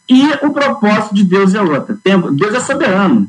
[0.09, 1.97] E o propósito de Deus é outra.
[2.31, 3.27] Deus é soberano.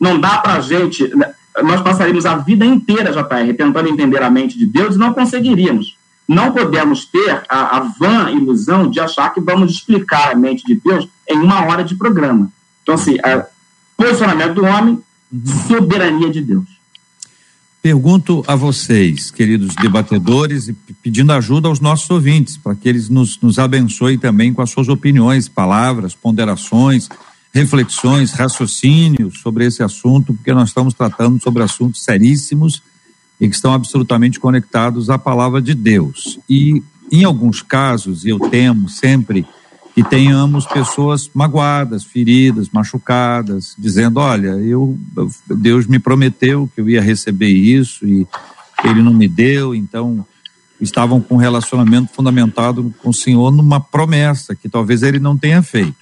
[0.00, 1.06] Não dá para a gente.
[1.14, 5.12] Né, nós passaríamos a vida inteira, JR, tentando entender a mente de Deus e não
[5.12, 5.96] conseguiríamos.
[6.26, 10.74] Não podemos ter a, a vã ilusão de achar que vamos explicar a mente de
[10.74, 12.50] Deus em uma hora de programa.
[12.82, 13.16] Então, assim,
[13.96, 15.02] posicionamento do homem,
[15.32, 15.46] uhum.
[15.66, 16.77] soberania de Deus.
[17.80, 23.40] Pergunto a vocês, queridos debatedores, e pedindo ajuda aos nossos ouvintes, para que eles nos,
[23.40, 27.08] nos abençoem também com as suas opiniões, palavras, ponderações,
[27.52, 32.82] reflexões, raciocínios sobre esse assunto, porque nós estamos tratando sobre assuntos seríssimos
[33.40, 36.38] e que estão absolutamente conectados à palavra de Deus.
[36.50, 39.46] E, em alguns casos, eu temo sempre
[39.98, 44.96] que tenhamos pessoas magoadas, feridas, machucadas, dizendo: olha, eu
[45.44, 48.24] Deus me prometeu que eu ia receber isso e
[48.84, 50.24] ele não me deu, então
[50.80, 55.64] estavam com um relacionamento fundamentado com o Senhor numa promessa que talvez ele não tenha
[55.64, 55.96] feito.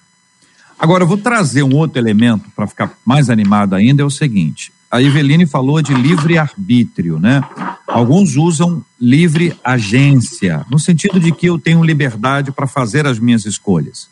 [0.79, 4.75] Agora, eu vou trazer um outro elemento para ficar mais animado ainda: é o seguinte.
[4.91, 7.43] A Eveline falou de livre arbítrio, né?
[7.87, 13.45] Alguns usam livre agência, no sentido de que eu tenho liberdade para fazer as minhas
[13.45, 14.09] escolhas.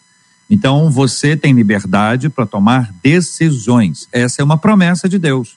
[0.48, 4.08] Então, você tem liberdade para tomar decisões.
[4.12, 5.56] Essa é uma promessa de Deus.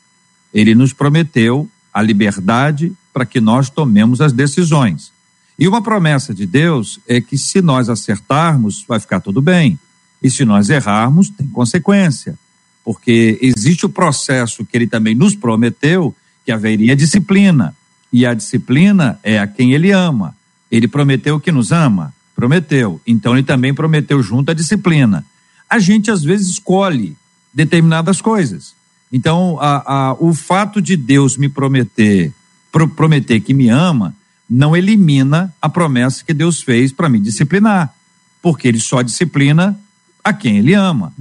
[0.54, 5.12] Ele nos prometeu a liberdade para que nós tomemos as decisões.
[5.60, 9.80] E uma promessa de Deus é que se nós acertarmos, vai ficar tudo bem.
[10.22, 12.38] E se nós errarmos, tem consequência.
[12.88, 17.76] Porque existe o processo que ele também nos prometeu, que haveria disciplina
[18.14, 20.34] e a disciplina é a quem ele ama.
[20.72, 22.14] Ele prometeu que nos ama?
[22.34, 23.02] Prometeu.
[23.06, 25.26] Então ele também prometeu junto a disciplina.
[25.70, 27.18] A gente às vezes escolhe
[27.54, 28.74] determinadas coisas.
[29.12, 32.32] Então, a, a, o fato de Deus me prometer,
[32.72, 34.16] pro, prometer que me ama,
[34.50, 37.94] não elimina a promessa que Deus fez para me disciplinar,
[38.42, 39.78] porque Ele só disciplina
[40.24, 41.12] a quem Ele ama.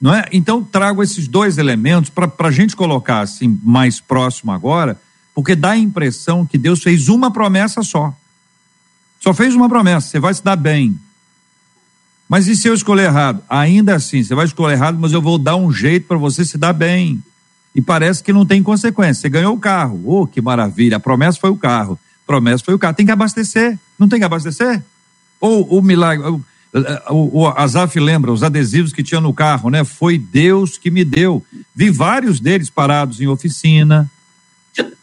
[0.00, 0.26] Não é?
[0.32, 4.98] Então, trago esses dois elementos para a gente colocar assim mais próximo agora
[5.36, 8.16] porque dá a impressão que Deus fez uma promessa só.
[9.20, 10.98] Só fez uma promessa, você vai se dar bem.
[12.26, 13.42] Mas e se eu escolher errado?
[13.46, 16.56] Ainda assim, você vai escolher errado, mas eu vou dar um jeito para você se
[16.56, 17.22] dar bem.
[17.74, 19.20] E parece que não tem consequência.
[19.20, 20.02] Você ganhou o carro.
[20.06, 20.96] Oh, que maravilha.
[20.96, 21.98] A promessa foi o carro.
[22.24, 22.94] A promessa foi o carro.
[22.94, 23.78] Tem que abastecer.
[23.98, 24.82] Não tem que abastecer?
[25.38, 26.24] Ou o milagre.
[27.08, 29.84] O, o, o Azaf lembra os adesivos que tinha no carro, né?
[29.84, 31.44] Foi Deus que me deu.
[31.74, 34.10] Vi vários deles parados em oficina,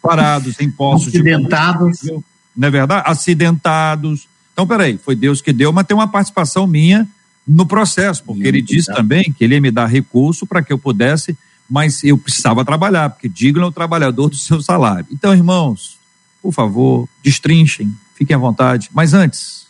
[0.01, 1.99] parados em postos acidentados.
[1.99, 2.23] de
[2.55, 3.03] não é verdade?
[3.05, 4.27] Acidentados.
[4.51, 7.07] Então, peraí, foi Deus que deu, mas tem uma participação minha
[7.47, 10.77] no processo, porque ele disse também que ele ia me dar recurso para que eu
[10.77, 11.35] pudesse,
[11.69, 15.07] mas eu precisava trabalhar, porque digno é o trabalhador do seu salário.
[15.11, 15.97] Então, irmãos,
[16.41, 18.89] por favor, destrinchem, fiquem à vontade.
[18.93, 19.65] Mas antes,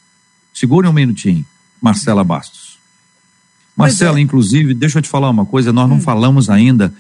[0.54, 1.46] segurem um minutinho,
[1.84, 2.78] Marcela Bastos.
[3.76, 4.22] Marcela, é.
[4.22, 6.02] inclusive, deixa eu te falar uma coisa, nós não hum.
[6.02, 6.94] falamos ainda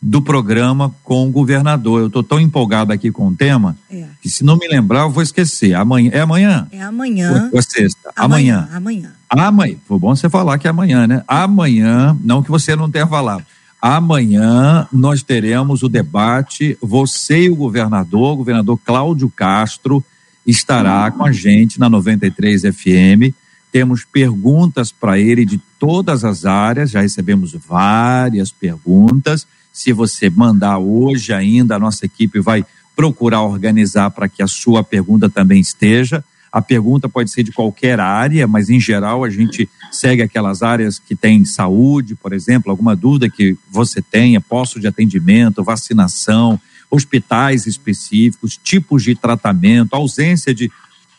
[0.00, 2.00] do programa com o governador.
[2.00, 4.06] Eu estou tão empolgado aqui com o tema é.
[4.22, 5.74] que se não me lembrar eu vou esquecer.
[5.74, 6.66] Amanhã é amanhã?
[6.72, 7.50] É amanhã.
[7.52, 8.10] Ou, sexta?
[8.16, 8.66] Amanhã.
[8.72, 9.12] Amanhã.
[9.28, 9.76] Amanhã.
[9.86, 11.22] Foi bom você falar que é amanhã, né?
[11.28, 13.44] Amanhã, não que você não tenha falado.
[13.82, 16.78] Amanhã nós teremos o debate.
[16.80, 20.02] Você e o governador, o governador Cláudio Castro,
[20.46, 23.34] estará com a gente na 93 FM.
[23.72, 30.78] Temos perguntas para ele de todas as áreas, já recebemos várias perguntas se você mandar
[30.78, 32.64] hoje ainda, a nossa equipe vai
[32.96, 36.24] procurar organizar para que a sua pergunta também esteja.
[36.52, 40.98] A pergunta pode ser de qualquer área, mas em geral a gente segue aquelas áreas
[40.98, 46.60] que tem saúde, por exemplo, alguma dúvida que você tenha, posto de atendimento, vacinação,
[46.90, 50.70] hospitais específicos, tipos de tratamento, ausência de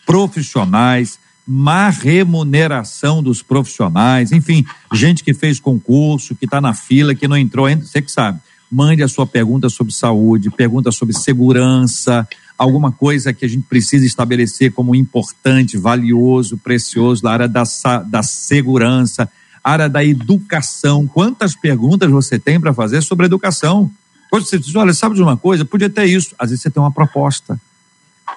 [0.06, 1.18] profissionais,
[1.54, 7.36] má remuneração dos profissionais, enfim, gente que fez concurso, que está na fila, que não
[7.36, 8.40] entrou ainda, você que sabe.
[8.72, 12.26] Mande a sua pergunta sobre saúde, pergunta sobre segurança,
[12.58, 17.64] alguma coisa que a gente precisa estabelecer como importante, valioso, precioso na área da,
[18.08, 19.30] da segurança,
[19.62, 21.06] área da educação.
[21.06, 23.92] Quantas perguntas você tem para fazer sobre educação?
[24.30, 25.66] Quando você diz, olha, sabe de uma coisa?
[25.66, 26.34] Podia ter isso.
[26.40, 27.60] Às vezes você tem uma proposta.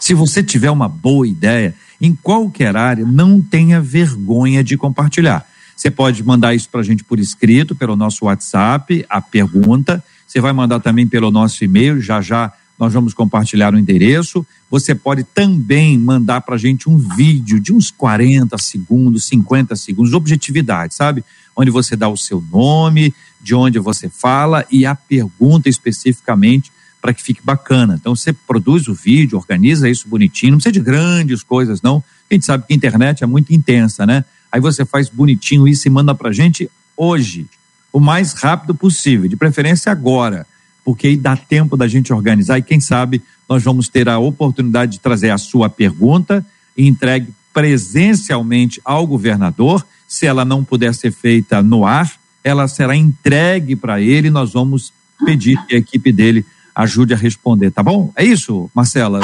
[0.01, 5.47] Se você tiver uma boa ideia, em qualquer área, não tenha vergonha de compartilhar.
[5.77, 10.03] Você pode mandar isso para a gente por escrito, pelo nosso WhatsApp, a pergunta.
[10.27, 14.45] Você vai mandar também pelo nosso e-mail, já já nós vamos compartilhar o endereço.
[14.71, 20.11] Você pode também mandar para a gente um vídeo de uns 40 segundos, 50 segundos,
[20.11, 21.25] de objetividade, sabe?
[21.57, 26.73] Onde você dá o seu nome, de onde você fala e a pergunta especificamente
[27.05, 27.99] para que fique bacana.
[28.01, 32.03] Então você produz o vídeo, organiza isso bonitinho, não precisa de grandes coisas não.
[32.31, 34.25] A gente sabe que a internet é muito intensa, né?
[34.51, 37.45] Aí você faz bonitinho isso e manda para gente hoje,
[37.93, 40.47] o mais rápido possível, de preferência agora,
[40.83, 44.93] porque aí dá tempo da gente organizar e quem sabe nós vamos ter a oportunidade
[44.93, 46.43] de trazer a sua pergunta
[46.75, 49.87] e entregue presencialmente ao governador.
[50.09, 52.11] Se ela não puder ser feita no ar,
[52.43, 54.31] ela será entregue para ele.
[54.31, 54.91] Nós vamos
[55.27, 58.13] pedir que a equipe dele ajude a responder, tá bom?
[58.17, 59.21] É isso, Marcela?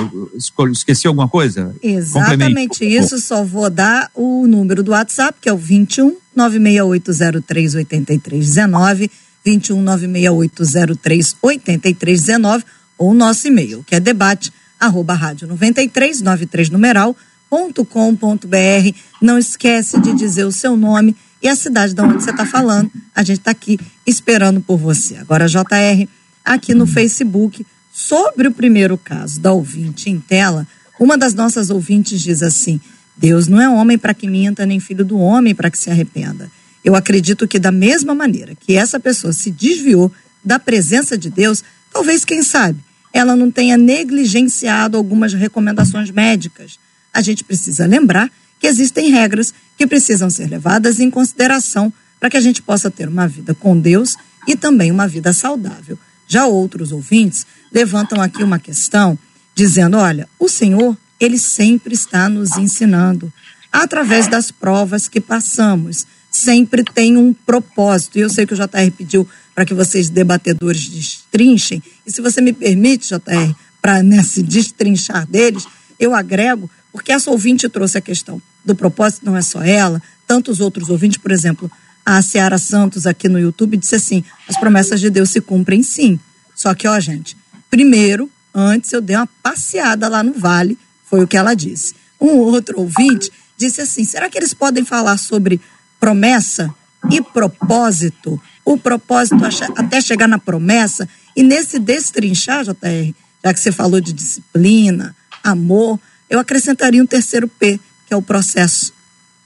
[0.71, 1.75] Esqueci alguma coisa?
[1.83, 9.11] Exatamente isso, só vou dar o número do WhatsApp, que é o 21 96803 8319,
[9.45, 12.65] 21 96803 8319,
[12.97, 17.17] ou o nosso e-mail, que é debate arroba rádio 93 93 numeral
[17.51, 18.95] ponto com ponto br.
[19.21, 22.91] Não esquece de dizer o seu nome e a cidade de onde você está falando.
[23.15, 25.17] A gente está aqui esperando por você.
[25.17, 26.09] Agora, JR
[26.45, 30.67] aqui no Facebook sobre o primeiro caso da ouvinte em tela.
[30.99, 32.81] Uma das nossas ouvintes diz assim:
[33.17, 36.51] Deus não é homem para que minta, nem filho do homem para que se arrependa.
[36.85, 40.11] Eu acredito que, da mesma maneira que essa pessoa se desviou
[40.43, 41.63] da presença de Deus,
[41.93, 42.81] talvez, quem sabe,
[43.13, 46.79] ela não tenha negligenciado algumas recomendações médicas.
[47.13, 52.37] A gente precisa lembrar que existem regras que precisam ser levadas em consideração para que
[52.37, 54.17] a gente possa ter uma vida com Deus
[54.47, 55.99] e também uma vida saudável.
[56.31, 59.19] Já outros ouvintes levantam aqui uma questão
[59.53, 63.33] dizendo: olha, o Senhor, ele sempre está nos ensinando
[63.73, 66.07] através das provas que passamos.
[66.31, 68.17] Sempre tem um propósito.
[68.17, 71.83] E eu sei que o JR pediu para que vocês, debatedores, destrinchem.
[72.07, 73.53] E se você me permite, JR,
[73.83, 75.67] para nesse destrinchar deles,
[75.99, 80.61] eu agrego, porque essa ouvinte trouxe a questão do propósito, não é só ela, tantos
[80.61, 81.69] outros ouvintes, por exemplo,
[82.05, 86.19] a Seara Santos aqui no YouTube disse assim: as promessas de Deus se cumprem sim.
[86.55, 87.37] Só que, ó, gente,
[87.71, 91.95] primeiro, antes eu dei uma passeada lá no vale, foi o que ela disse.
[92.21, 95.61] Um outro ouvinte disse assim: será que eles podem falar sobre
[95.99, 96.75] promessa
[97.11, 98.41] e propósito?
[98.65, 99.37] O propósito
[99.77, 105.99] até chegar na promessa, e nesse destrinchar, JR, já que você falou de disciplina, amor,
[106.29, 108.93] eu acrescentaria um terceiro P, que é o processo.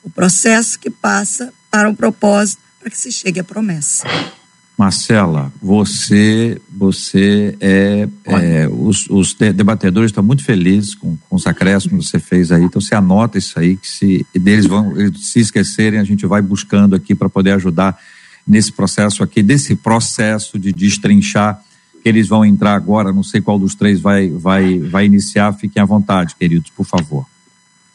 [0.02, 4.06] O processo que passa para o propósito, para que se chegue à promessa.
[4.78, 12.06] Marcela, você, você é, é os, os, debatedores estão muito felizes com, com os acréscimos
[12.06, 15.40] que você fez aí, então você anota isso aí, que se deles vão eles se
[15.40, 17.98] esquecerem, a gente vai buscando aqui para poder ajudar
[18.46, 21.60] nesse processo aqui, desse processo de destrinchar
[22.00, 25.82] que eles vão entrar agora, não sei qual dos três vai, vai, vai iniciar, fiquem
[25.82, 27.26] à vontade, queridos, por favor.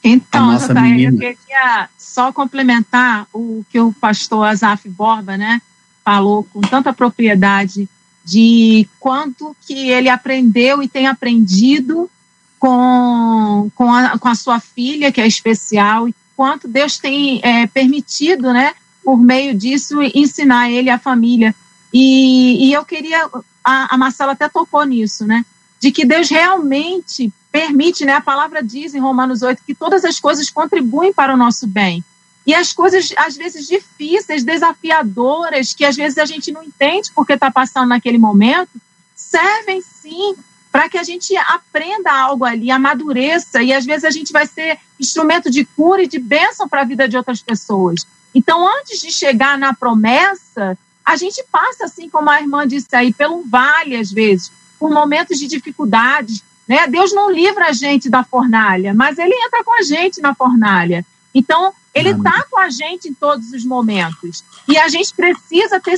[0.04, 5.62] Então, Jataí, eu queria só complementar o que o pastor Azaf Borba, né,
[6.04, 7.88] falou com tanta propriedade
[8.24, 12.10] de quanto que ele aprendeu e tem aprendido
[12.58, 17.68] com, com, a, com a sua filha, que é especial, e quanto Deus tem é,
[17.68, 18.74] permitido, né,
[19.04, 21.56] por meio disso, ensinar ele a família.
[21.94, 23.28] E, e eu queria,
[23.64, 25.44] a, a Marcela até tocou nisso, né?
[25.80, 28.14] De que Deus realmente permite, né?
[28.14, 32.04] A palavra diz em Romanos 8 que todas as coisas contribuem para o nosso bem.
[32.46, 37.34] E as coisas, às vezes, difíceis, desafiadoras, que às vezes a gente não entende porque
[37.34, 38.72] está passando naquele momento,
[39.16, 40.36] servem sim
[40.72, 44.80] para que a gente aprenda algo ali, amadureça, e às vezes a gente vai ser
[45.00, 48.06] instrumento de cura e de bênção para a vida de outras pessoas.
[48.34, 53.12] Então, antes de chegar na promessa, a gente passa, assim como a irmã disse aí,
[53.12, 56.44] pelo vale, às vezes, por momentos de dificuldades.
[56.70, 56.86] Né?
[56.86, 61.04] Deus não livra a gente da fornalha, mas ele entra com a gente na fornalha.
[61.34, 64.44] Então, ele está com a gente em todos os momentos.
[64.68, 65.98] E a gente precisa ter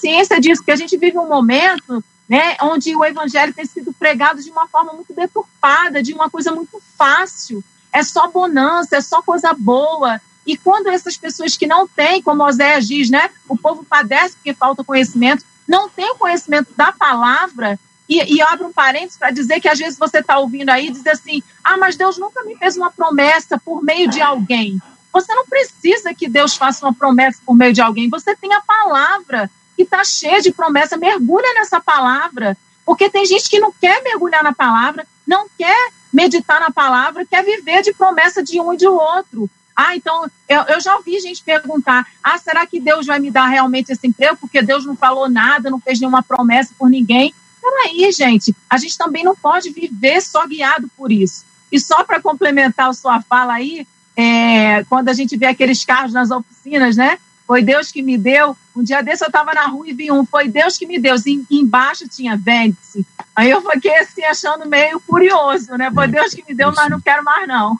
[0.00, 4.42] ciência disso, porque a gente vive um momento né, onde o evangelho tem sido pregado
[4.42, 7.62] de uma forma muito deturpada, de uma coisa muito fácil.
[7.92, 10.20] É só bonança, é só coisa boa.
[10.44, 14.54] E quando essas pessoas que não têm, como Oséias diz, né, o povo padece porque
[14.54, 17.78] falta conhecimento, não tem o conhecimento da palavra,
[18.10, 20.90] e, e abro um parênteses para dizer que às vezes você está ouvindo aí e
[20.90, 24.82] diz assim: ah, mas Deus nunca me fez uma promessa por meio de alguém.
[25.12, 28.08] Você não precisa que Deus faça uma promessa por meio de alguém.
[28.08, 30.96] Você tem a palavra que está cheia de promessa.
[30.96, 32.56] Mergulha nessa palavra.
[32.84, 37.44] Porque tem gente que não quer mergulhar na palavra, não quer meditar na palavra, quer
[37.44, 39.48] viver de promessa de um e de outro.
[39.76, 43.46] Ah, então, eu, eu já ouvi gente perguntar: ah, será que Deus vai me dar
[43.46, 44.36] realmente esse emprego?
[44.36, 47.32] Porque Deus não falou nada, não fez nenhuma promessa por ninguém.
[47.60, 51.44] Peraí, gente, a gente também não pode viver só guiado por isso.
[51.70, 53.86] E só para complementar a sua fala aí,
[54.16, 57.18] é, quando a gente vê aqueles carros nas oficinas, né?
[57.46, 58.56] Foi Deus que me deu.
[58.76, 61.16] Um dia desse eu estava na rua e vi um, foi Deus que me deu.
[61.26, 63.04] E embaixo tinha vende-se.
[63.34, 65.90] Aí eu fiquei assim, achando meio curioso, né?
[65.92, 67.78] Foi Deus que me deu, mas não quero mais não.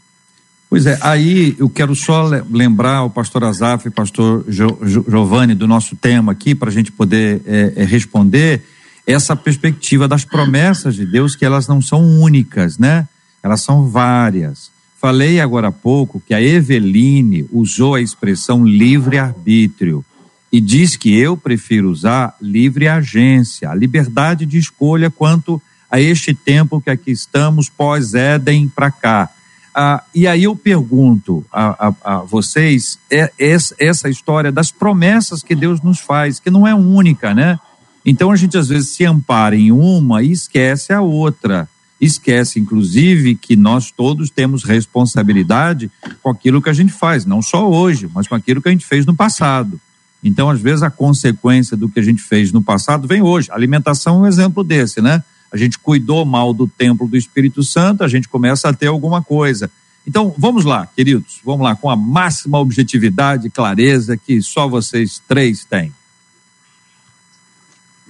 [0.70, 5.04] Pois é, aí eu quero só lembrar o pastor Azaf e o pastor jo, jo,
[5.08, 8.62] Giovanni do nosso tema aqui, para a gente poder é, é, responder
[9.10, 13.08] essa perspectiva das promessas de Deus, que elas não são únicas, né?
[13.42, 14.70] Elas são várias.
[15.00, 20.04] Falei agora há pouco que a Eveline usou a expressão livre-arbítrio
[20.52, 26.34] e diz que eu prefiro usar livre agência, a liberdade de escolha quanto a este
[26.34, 29.30] tempo que aqui estamos, pós-Éden para cá.
[29.74, 35.42] Ah, e aí eu pergunto a, a, a vocês é, é, essa história das promessas
[35.42, 37.58] que Deus nos faz, que não é única, né?
[38.04, 41.68] Então a gente às vezes se ampara em uma e esquece a outra
[42.00, 45.90] esquece, inclusive, que nós todos temos responsabilidade
[46.22, 48.86] com aquilo que a gente faz, não só hoje, mas com aquilo que a gente
[48.86, 49.78] fez no passado.
[50.24, 53.50] Então, às vezes, a consequência do que a gente fez no passado vem hoje.
[53.50, 55.22] A alimentação é um exemplo desse, né?
[55.52, 59.22] A gente cuidou mal do templo do Espírito Santo, a gente começa a ter alguma
[59.22, 59.70] coisa.
[60.06, 65.22] Então, vamos lá, queridos, vamos lá, com a máxima objetividade e clareza que só vocês
[65.28, 65.92] três têm.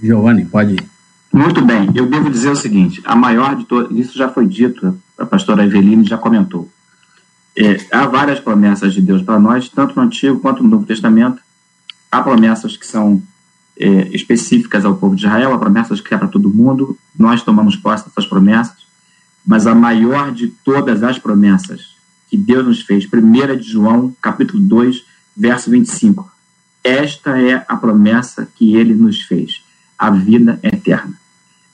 [0.03, 0.85] Giovanni, pode ir.
[1.33, 4.99] Muito bem, eu devo dizer o seguinte: a maior de todas, isso já foi dito,
[5.17, 6.69] a pastora Eveline já comentou.
[7.57, 11.41] É, há várias promessas de Deus para nós, tanto no Antigo quanto no Novo Testamento.
[12.11, 13.23] Há promessas que são
[13.79, 16.97] é, específicas ao povo de Israel, há promessas que é para todo mundo.
[17.19, 18.77] Nós tomamos posse dessas promessas,
[19.47, 21.95] mas a maior de todas as promessas
[22.29, 25.05] que Deus nos fez, 1 de João, capítulo 2,
[25.37, 26.31] verso 25.
[26.83, 29.63] Esta é a promessa que ele nos fez,
[30.01, 31.21] a vida eterna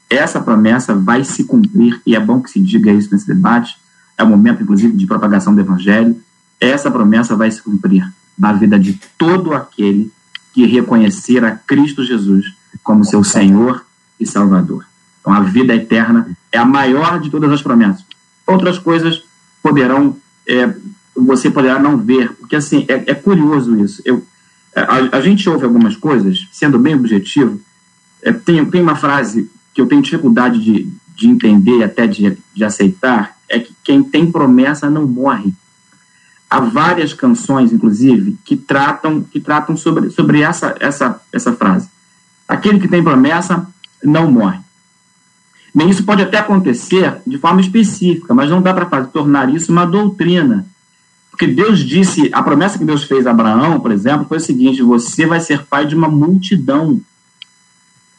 [0.08, 3.76] essa promessa vai se cumprir, e é bom que se diga isso nesse debate,
[4.16, 6.16] é o momento, inclusive, de propagação do Evangelho.
[6.60, 8.08] Essa promessa vai se cumprir
[8.38, 10.10] na vida de todo aquele
[10.52, 13.84] que reconhecer a Cristo Jesus como seu Senhor
[14.18, 14.86] e Salvador.
[15.20, 18.04] Então, a vida eterna é a maior de todas as promessas.
[18.46, 19.24] Outras coisas
[19.62, 20.16] poderão,
[20.48, 20.72] é,
[21.14, 24.00] você poderá não ver, porque assim, é, é curioso isso.
[24.04, 24.24] Eu,
[24.74, 27.60] a, a, gente ouve algumas coisas, sendo bem objetivo,
[28.22, 32.64] é, tem, tem uma frase que eu tenho dificuldade de, de entender até de, de
[32.64, 35.52] aceitar é que quem tem promessa não morre.
[36.48, 41.88] Há várias canções, inclusive, que tratam que tratam sobre, sobre essa, essa, essa frase.
[42.48, 43.66] Aquele que tem promessa
[44.02, 44.60] não morre.
[45.74, 49.84] Bem, isso pode até acontecer de forma específica, mas não dá para tornar isso uma
[49.84, 50.66] doutrina.
[51.30, 54.80] Porque Deus disse, a promessa que Deus fez a Abraão, por exemplo, foi o seguinte:
[54.82, 57.00] você vai ser pai de uma multidão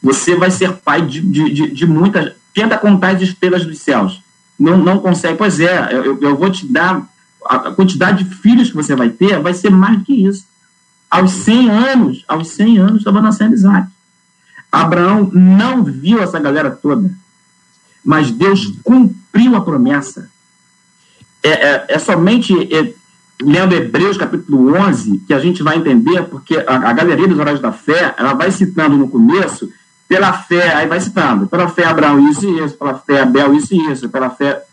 [0.07, 2.31] você vai ser pai de, de, de, de muitas.
[2.53, 4.23] Tenta contar as estrelas dos céus.
[4.57, 5.37] Não, não consegue.
[5.37, 7.05] Pois é, eu, eu vou te dar.
[7.45, 10.45] A quantidade de filhos que você vai ter vai ser mais do que isso.
[11.11, 13.89] Aos 100 anos, aos 100 anos, estava nascendo Isaac.
[14.71, 17.09] Abraão não viu essa galera toda,
[18.03, 20.29] mas Deus cumpriu a promessa.
[21.43, 22.93] É, é, é somente é,
[23.41, 27.61] lendo Hebreus capítulo 11, que a gente vai entender, porque a, a galeria dos horários
[27.61, 29.71] da fé, ela vai citando no começo,
[30.07, 33.73] pela fé, aí vai citando, pela fé Abraão isso e isso, pela fé Abel isso
[33.73, 34.63] e isso, pela fé...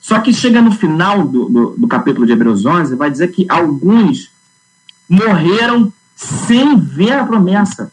[0.00, 3.46] Só que chega no final do, do, do capítulo de Hebreus 11, vai dizer que
[3.48, 4.30] alguns
[5.08, 7.90] morreram sem ver a promessa.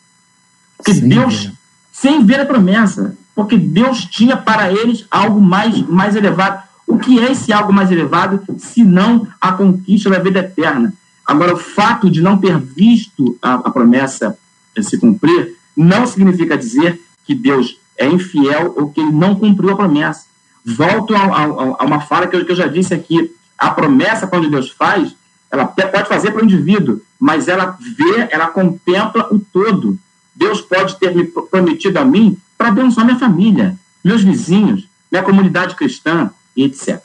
[0.82, 1.54] Sem Deus, ver.
[1.92, 6.64] sem ver a promessa, porque Deus tinha para eles algo mais, mais elevado.
[6.88, 10.94] O que é esse algo mais elevado, se não a conquista da vida eterna?
[11.26, 14.38] Agora, o fato de não ter visto a, a promessa
[14.82, 19.76] se cumprir, não significa dizer que Deus é infiel ou que ele não cumpriu a
[19.76, 20.26] promessa.
[20.66, 21.44] Volto a, a,
[21.80, 23.34] a uma fala que eu, que eu já disse aqui.
[23.58, 25.16] A promessa, quando Deus faz,
[25.52, 30.00] ela pode fazer para o indivíduo, mas ela vê, ela contempla o todo.
[30.34, 35.76] Deus pode ter me prometido a mim para abençoar minha família, meus vizinhos, minha comunidade
[35.76, 37.02] cristã e etc.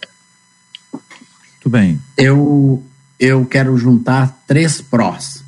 [1.53, 2.01] Muito bem.
[2.17, 2.83] Eu,
[3.19, 5.43] eu quero juntar três prós.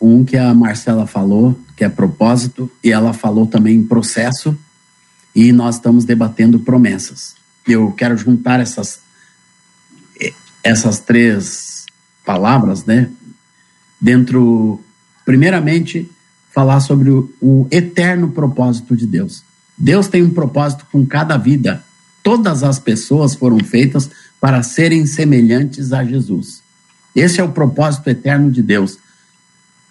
[0.00, 4.56] Um que a Marcela falou, que é propósito, e ela falou também processo,
[5.34, 7.34] e nós estamos debatendo promessas.
[7.66, 9.00] Eu quero juntar essas,
[10.62, 11.86] essas três
[12.24, 13.10] palavras, né?
[14.00, 14.80] Dentro,
[15.24, 16.10] primeiramente,
[16.52, 19.42] falar sobre o, o eterno propósito de Deus.
[19.76, 21.84] Deus tem um propósito com cada vida.
[22.22, 24.08] Todas as pessoas foram feitas
[24.40, 26.62] para serem semelhantes a Jesus.
[27.14, 28.98] Esse é o propósito eterno de Deus.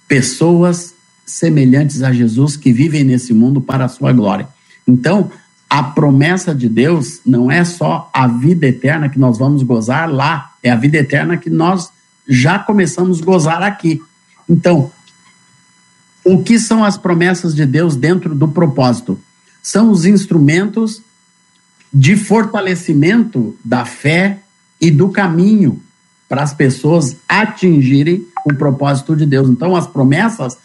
[0.07, 0.92] Pessoas
[1.25, 4.47] semelhantes a Jesus que vivem nesse mundo para a sua glória.
[4.87, 5.31] Então,
[5.69, 10.51] a promessa de Deus não é só a vida eterna que nós vamos gozar lá,
[10.61, 11.89] é a vida eterna que nós
[12.27, 14.01] já começamos a gozar aqui.
[14.47, 14.91] Então,
[16.23, 19.19] o que são as promessas de Deus dentro do propósito?
[19.61, 21.01] São os instrumentos
[21.93, 24.39] de fortalecimento da fé
[24.79, 25.81] e do caminho
[26.29, 29.49] para as pessoas atingirem o propósito de Deus.
[29.49, 30.57] Então, as promessas,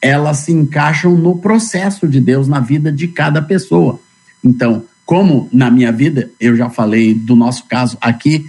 [0.00, 4.00] elas se encaixam no processo de Deus na vida de cada pessoa.
[4.42, 8.46] Então, como na minha vida, eu já falei do nosso caso aqui,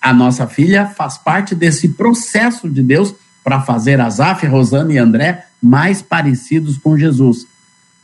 [0.00, 5.46] a nossa filha faz parte desse processo de Deus para fazer Azaf, Rosana e André
[5.60, 7.46] mais parecidos com Jesus.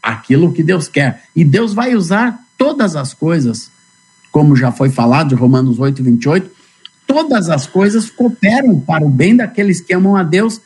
[0.02, 1.22] Aquilo que Deus quer.
[1.34, 3.70] E Deus vai usar todas as coisas,
[4.30, 6.50] como já foi falado de Romanos 8, 28,
[7.06, 10.60] todas as coisas cooperam para o bem daqueles que amam a Deus,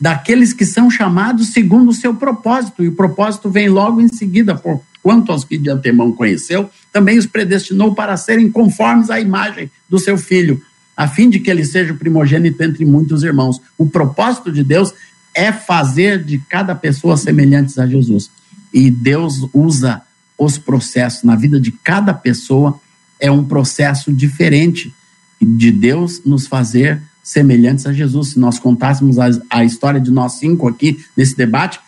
[0.00, 2.82] daqueles que são chamados segundo o seu propósito.
[2.82, 7.18] E o propósito vem logo em seguida, por quanto aos que de antemão conheceu, também
[7.18, 10.62] os predestinou para serem conformes à imagem do seu filho,
[10.96, 13.60] a fim de que ele seja o primogênito entre muitos irmãos.
[13.76, 14.94] O propósito de Deus
[15.34, 18.30] é fazer de cada pessoa semelhantes a Jesus.
[18.72, 20.02] E Deus usa
[20.38, 22.80] os processos na vida de cada pessoa,
[23.20, 24.92] é um processo diferente
[25.40, 28.30] de Deus nos fazer semelhantes a Jesus.
[28.30, 31.80] Se nós contássemos a, a história de nós cinco aqui nesse debate,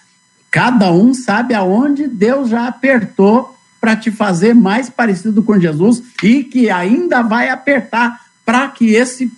[0.56, 6.44] Cada um sabe aonde Deus já apertou para te fazer mais parecido com Jesus e
[6.44, 9.30] que ainda vai apertar para que esse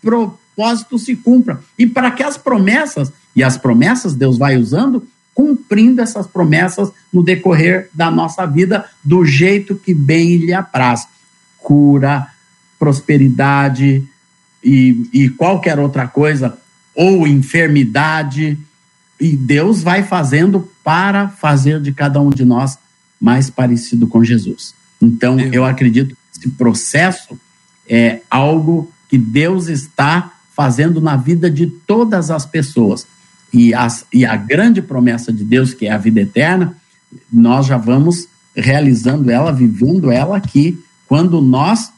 [0.00, 6.00] propósito se cumpra e para que as promessas e as promessas Deus vai usando cumprindo
[6.00, 11.06] essas promessas no decorrer da nossa vida do jeito que bem lhe apraz.
[11.58, 12.28] Cura,
[12.78, 14.02] prosperidade
[14.64, 16.56] e, e qualquer outra coisa,
[16.94, 18.58] ou enfermidade,
[19.20, 22.78] e Deus vai fazendo para fazer de cada um de nós
[23.20, 24.74] mais parecido com Jesus.
[25.00, 27.38] Então, eu, eu acredito que esse processo
[27.88, 33.06] é algo que Deus está fazendo na vida de todas as pessoas.
[33.52, 36.76] E, as, e a grande promessa de Deus, que é a vida eterna,
[37.32, 41.92] nós já vamos realizando ela, vivendo ela aqui, quando nós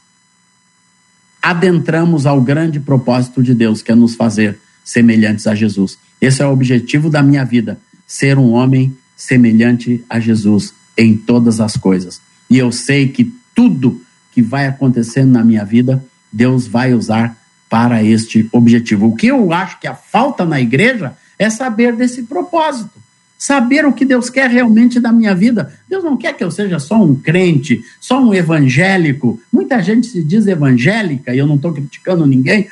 [1.47, 5.97] adentramos ao grande propósito de Deus, que é nos fazer semelhantes a Jesus.
[6.19, 11.61] Esse é o objetivo da minha vida: ser um homem semelhante a Jesus em todas
[11.61, 12.19] as coisas.
[12.49, 14.01] E eu sei que tudo
[14.33, 17.37] que vai acontecendo na minha vida, Deus vai usar
[17.69, 19.07] para este objetivo.
[19.07, 22.91] O que eu acho que a falta na igreja é saber desse propósito.
[23.37, 25.71] Saber o que Deus quer realmente da minha vida.
[25.87, 29.39] Deus não quer que eu seja só um crente, só um evangélico.
[29.53, 32.67] Muita gente se diz evangélica, e eu não estou criticando ninguém,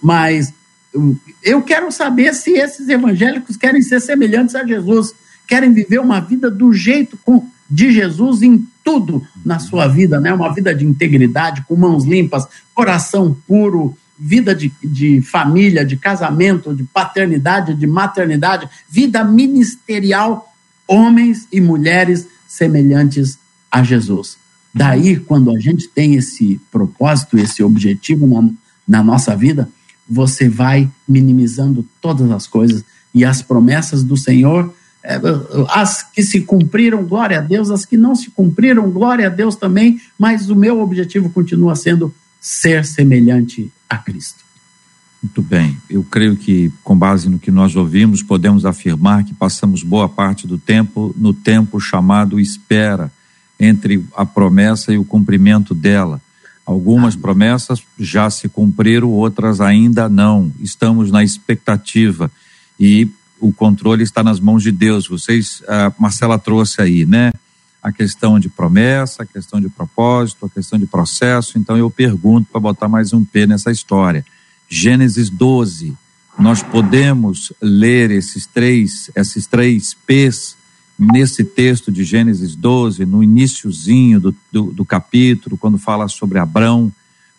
[0.00, 0.52] mas
[1.42, 5.12] eu quero saber se esses evangélicos querem ser semelhantes a Jesus,
[5.46, 7.18] querem viver uma vida do jeito
[7.68, 10.32] de Jesus em tudo na sua vida, né?
[10.32, 16.74] Uma vida de integridade, com mãos limpas, coração puro, vida de, de família, de casamento,
[16.74, 20.52] de paternidade, de maternidade, vida ministerial,
[20.86, 23.38] homens e mulheres semelhantes
[23.70, 24.36] a Jesus.
[24.72, 28.50] Daí, quando a gente tem esse propósito, esse objetivo na,
[28.86, 29.68] na nossa vida,
[30.08, 32.84] você vai minimizando todas as coisas
[33.14, 35.20] e as promessas do Senhor, é,
[35.68, 39.54] as que se cumpriram, glória a Deus, as que não se cumpriram, glória a Deus
[39.54, 42.12] também, mas o meu objetivo continua sendo
[42.44, 44.44] ser semelhante a Cristo.
[45.22, 45.78] Muito bem.
[45.88, 50.46] Eu creio que, com base no que nós ouvimos, podemos afirmar que passamos boa parte
[50.46, 53.10] do tempo no tempo chamado espera,
[53.58, 56.20] entre a promessa e o cumprimento dela.
[56.66, 60.52] Algumas promessas já se cumpriram, outras ainda não.
[60.60, 62.30] Estamos na expectativa
[62.78, 63.08] e
[63.40, 65.08] o controle está nas mãos de Deus.
[65.08, 67.32] Vocês, a Marcela trouxe aí, né?
[67.84, 71.58] A questão de promessa, a questão de propósito, a questão de processo.
[71.58, 74.24] Então eu pergunto para botar mais um P nessa história.
[74.68, 75.94] Gênesis 12.
[76.38, 80.56] Nós podemos ler esses três, esses três P's
[80.98, 86.92] nesse texto de Gênesis 12, no iníciozinho do, do, do, capítulo, quando fala sobre Abrão,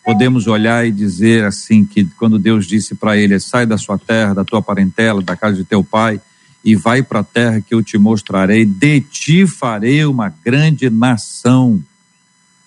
[0.04, 4.34] podemos olhar e dizer assim que quando Deus disse para ele, sai da sua terra,
[4.34, 6.20] da tua parentela, da casa de teu pai,
[6.66, 11.80] e vai para a terra que eu te mostrarei, de ti farei uma grande nação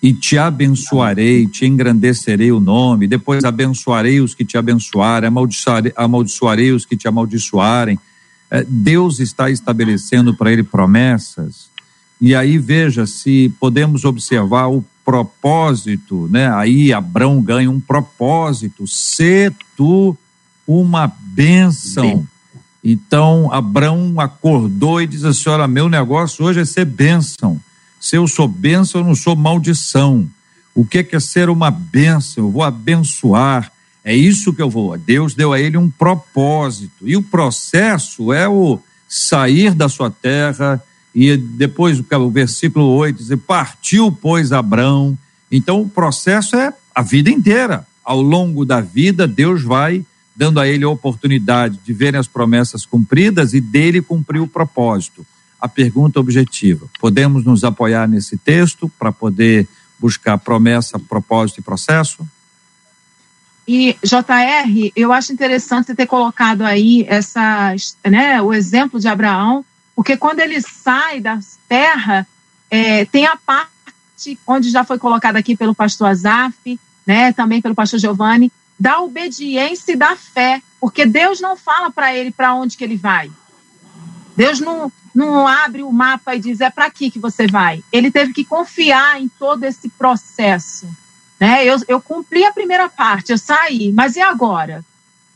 [0.02, 6.72] e te abençoarei, te engrandecerei o nome, depois abençoarei os que te abençoarem, amaldiçoarei, amaldiçoarei
[6.72, 7.98] os que te amaldiçoarem.
[8.50, 11.68] É, Deus está estabelecendo para ele promessas,
[12.18, 16.50] e aí veja se podemos observar o propósito, né?
[16.54, 20.16] Aí Abraão ganha um propósito, ser tu
[20.66, 22.26] uma bênção.
[22.82, 27.60] Então Abraão acordou e diz assim: Olha, meu negócio hoje é ser bênção.
[28.00, 30.26] Se eu sou bênção, eu não sou maldição.
[30.74, 32.44] O que é ser uma bênção?
[32.44, 33.70] Eu vou abençoar.
[34.02, 34.96] É isso que eu vou.
[34.96, 37.06] Deus deu a ele um propósito.
[37.06, 40.82] E o processo é o sair da sua terra.
[41.14, 45.18] E depois o versículo 8 diz: Partiu, pois, Abrão.
[45.52, 47.86] Então o processo é a vida inteira.
[48.02, 50.04] Ao longo da vida, Deus vai
[50.40, 55.26] dando a ele a oportunidade de verem as promessas cumpridas e dele cumprir o propósito
[55.60, 56.88] a pergunta objetiva.
[56.98, 59.68] Podemos nos apoiar nesse texto para poder
[59.98, 62.26] buscar promessa, propósito e processo?
[63.68, 67.74] E JR, eu acho interessante ter colocado aí essa,
[68.08, 69.62] né, o exemplo de Abraão,
[69.94, 71.38] porque quando ele sai da
[71.68, 72.26] terra,
[72.70, 77.74] é, tem a parte onde já foi colocada aqui pelo pastor Azaf, né, também pelo
[77.74, 78.50] pastor Giovanni,
[78.80, 82.96] da obediência e da fé, porque Deus não fala para ele para onde que ele
[82.96, 83.30] vai.
[84.34, 87.84] Deus não, não abre o mapa e diz é para aqui que você vai.
[87.92, 90.88] Ele teve que confiar em todo esse processo.
[91.38, 91.66] Né?
[91.66, 94.82] Eu, eu cumpri a primeira parte, eu saí, mas e agora?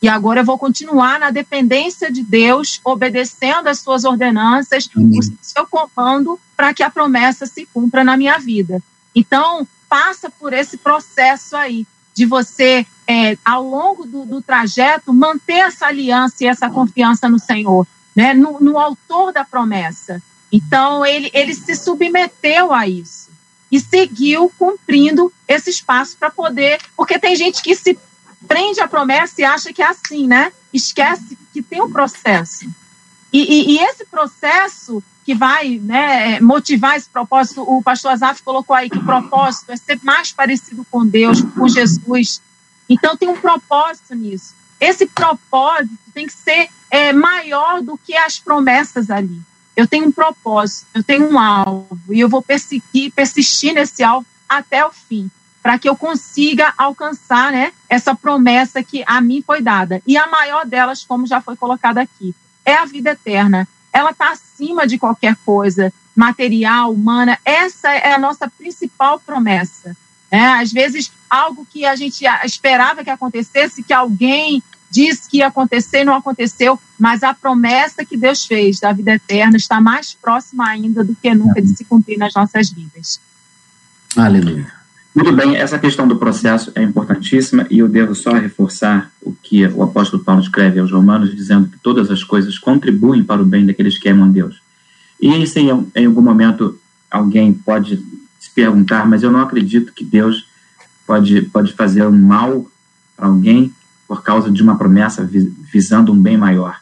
[0.01, 5.67] E agora eu vou continuar na dependência de Deus, obedecendo as suas ordenanças, o seu
[5.67, 8.83] comando, para que a promessa se cumpra na minha vida.
[9.15, 15.59] Então, passa por esse processo aí, de você, é, ao longo do, do trajeto, manter
[15.67, 20.23] essa aliança e essa confiança no Senhor né, no, no autor da promessa.
[20.53, 23.31] Então, ele, ele se submeteu a isso
[23.73, 26.81] e seguiu cumprindo esse espaço para poder.
[26.97, 27.99] Porque tem gente que se
[28.47, 30.53] prende à promessa e acha que é assim, né?
[30.73, 32.67] Esquece que tem um processo.
[33.33, 38.77] E, e, e esse processo que vai né, motivar esse propósito, o pastor Azaf colocou
[38.77, 42.43] aí que o propósito é ser mais parecido com Deus, com Jesus.
[42.89, 44.55] Então, tem um propósito nisso.
[44.79, 49.41] Esse propósito tem que ser é, maior do que as promessas ali.
[49.75, 54.27] Eu tenho um propósito, eu tenho um alvo e eu vou perseguir, persistir nesse alvo
[54.49, 55.31] até o fim,
[55.63, 60.03] para que eu consiga alcançar, né, essa promessa que a mim foi dada.
[60.07, 63.67] E a maior delas, como já foi colocada aqui, é a vida eterna.
[63.95, 67.39] Ela está acima de qualquer coisa material, humana.
[67.45, 69.97] Essa é a nossa principal promessa.
[70.31, 75.47] É, às vezes, algo que a gente esperava que acontecesse, que alguém disse que ia
[75.47, 80.13] acontecer e não aconteceu, mas a promessa que Deus fez da vida eterna está mais
[80.13, 83.21] próxima ainda do que nunca de se cumprir nas nossas vidas.
[84.17, 84.84] Aleluia.
[85.15, 89.65] Muito bem, essa questão do processo é importantíssima e eu devo só reforçar o que
[89.65, 93.65] o apóstolo Paulo escreve aos Romanos, dizendo que todas as coisas contribuem para o bem
[93.65, 94.61] daqueles que amam Deus.
[95.21, 96.77] E se em, em algum momento
[97.09, 98.05] alguém pode
[98.41, 100.49] se perguntar, mas eu não acredito que Deus
[101.07, 102.69] pode, pode fazer um mal
[103.17, 103.73] para alguém
[104.09, 105.29] por causa de uma promessa
[105.73, 106.81] visando um bem maior.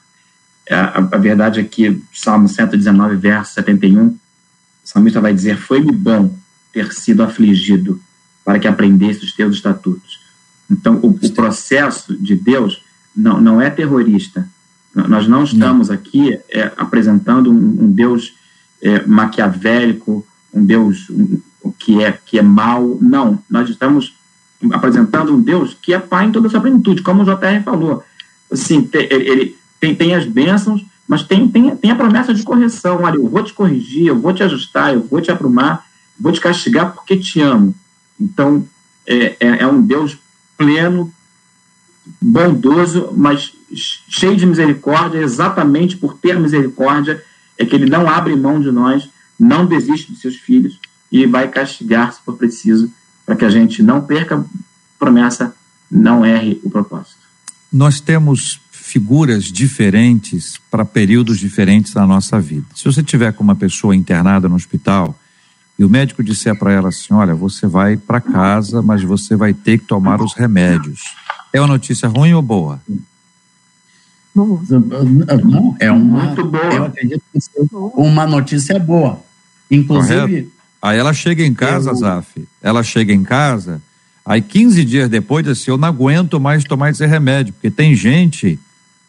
[0.67, 4.19] É, a, a, verdade é que Salmo 119, verso 71, o
[4.83, 6.35] salmista vai dizer: Foi-me bom
[6.73, 8.01] ter sido afligido
[8.45, 10.21] para que aprendesse os teus estatutos.
[10.71, 12.83] Então, o, o processo de Deus
[13.15, 14.49] não, não é terrorista.
[14.95, 18.35] Nós não estamos aqui é, apresentando um, um Deus
[18.83, 21.41] é, maquiavélico, um Deus um,
[21.79, 22.99] que é que é mal.
[23.01, 24.15] Não, nós estamos
[24.71, 28.05] apresentando um Deus que é Pai em toda a sua plenitude, como o JR falou.
[28.51, 33.01] Assim, ele tem, tem as bênçãos, mas tem, tem, tem a promessa de correção.
[33.03, 35.87] Olha, eu vou te corrigir, eu vou te ajustar, eu vou te aprumar,
[36.19, 37.75] vou te castigar porque te amo.
[38.21, 38.67] Então,
[39.07, 40.19] é, é, é um Deus
[40.57, 41.13] pleno,
[42.21, 47.23] bondoso, mas cheio de misericórdia, exatamente por ter misericórdia,
[47.59, 49.09] é que ele não abre mão de nós,
[49.39, 50.79] não desiste de seus filhos
[51.11, 52.91] e vai castigar se for preciso,
[53.25, 54.45] para que a gente não perca a
[54.99, 55.55] promessa,
[55.91, 57.23] não erre o propósito.
[57.73, 62.67] Nós temos figuras diferentes para períodos diferentes da nossa vida.
[62.75, 65.19] Se você tiver com uma pessoa internada no hospital
[65.83, 69.53] e o médico disser para ela assim: Olha, você vai para casa, mas você vai
[69.53, 71.03] ter que tomar os remédios.
[71.53, 72.81] É uma notícia ruim ou boa?
[74.33, 74.63] Não,
[75.81, 76.73] é uma, Muito boa.
[76.73, 77.41] eu acredito que
[77.97, 79.21] uma notícia boa.
[79.69, 80.21] Inclusive.
[80.21, 80.53] Correto.
[80.81, 81.97] Aí ela chega em casa, eu...
[81.97, 83.83] Zaf, ela chega em casa,
[84.25, 88.59] aí 15 dias depois, assim, eu não aguento mais tomar esse remédio, porque tem gente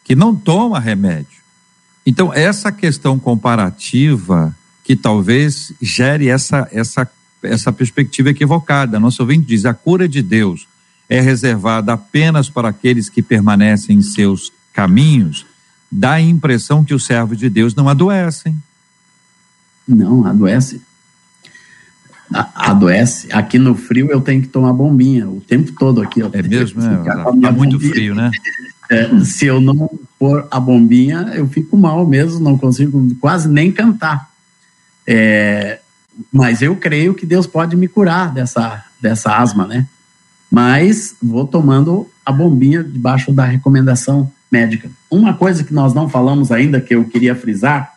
[0.02, 1.38] que não toma remédio.
[2.04, 4.54] Então, essa questão comparativa
[4.84, 7.10] que talvez gere essa, essa,
[7.42, 9.00] essa perspectiva equivocada.
[9.00, 10.68] Nosso ouvinte diz: a cura de Deus
[11.08, 15.46] é reservada apenas para aqueles que permanecem em seus caminhos,
[15.90, 18.56] dá a impressão que os servos de Deus não adoecem.
[19.86, 20.82] Não, adoece.
[22.32, 23.28] A, adoece.
[23.32, 26.20] Aqui no frio eu tenho que tomar bombinha o tempo todo aqui.
[26.20, 26.82] é mesmo?
[26.82, 28.30] É, é muito frio, né?
[28.90, 33.70] É, se eu não pôr a bombinha, eu fico mal mesmo, não consigo quase nem
[33.70, 34.33] cantar.
[35.06, 35.80] É,
[36.32, 39.86] mas eu creio que Deus pode me curar dessa, dessa asma, né?
[40.50, 44.90] Mas vou tomando a bombinha debaixo da recomendação médica.
[45.10, 47.94] Uma coisa que nós não falamos ainda, que eu queria frisar,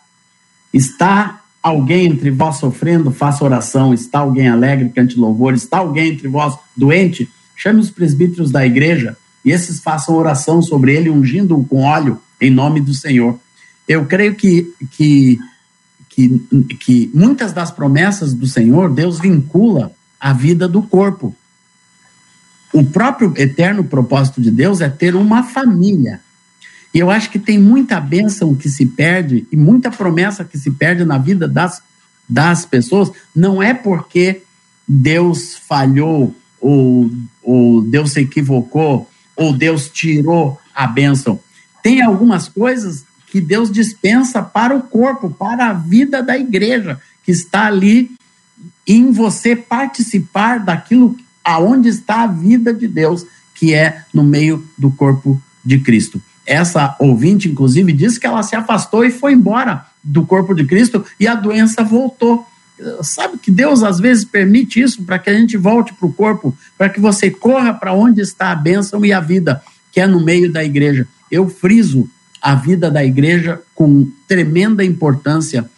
[0.74, 6.28] está alguém entre vós sofrendo, faça oração, está alguém alegre, cante louvor, está alguém entre
[6.28, 11.84] vós doente, chame os presbíteros da igreja e esses façam oração sobre ele, ungindo-o com
[11.84, 13.40] óleo em nome do Senhor.
[13.88, 15.40] Eu creio que, que,
[16.18, 16.40] que,
[16.80, 21.36] que muitas das promessas do Senhor, Deus vincula à vida do corpo.
[22.74, 26.20] O próprio eterno propósito de Deus é ter uma família.
[26.92, 30.72] E eu acho que tem muita bênção que se perde e muita promessa que se
[30.72, 31.84] perde na vida das,
[32.28, 34.42] das pessoas, não é porque
[34.88, 37.12] Deus falhou ou,
[37.44, 41.40] ou Deus se equivocou ou Deus tirou a bênção.
[41.84, 47.32] Tem algumas coisas que Deus dispensa para o corpo, para a vida da igreja, que
[47.32, 48.12] está ali
[48.88, 54.90] em você participar daquilo aonde está a vida de Deus, que é no meio do
[54.90, 56.22] corpo de Cristo.
[56.46, 61.04] Essa ouvinte, inclusive, disse que ela se afastou e foi embora do corpo de Cristo
[61.20, 62.48] e a doença voltou.
[63.02, 66.56] Sabe que Deus às vezes permite isso para que a gente volte para o corpo,
[66.78, 69.62] para que você corra para onde está a bênção e a vida,
[69.92, 71.08] que é no meio da igreja.
[71.30, 72.10] Eu friso
[72.42, 75.70] a vida da igreja com tremenda importância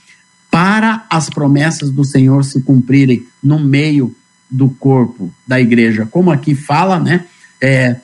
[0.52, 4.16] para as promessas do Senhor se cumprirem no meio
[4.50, 6.08] do corpo da igreja.
[6.10, 7.26] Como aqui fala, né?
[7.62, 7.98] É,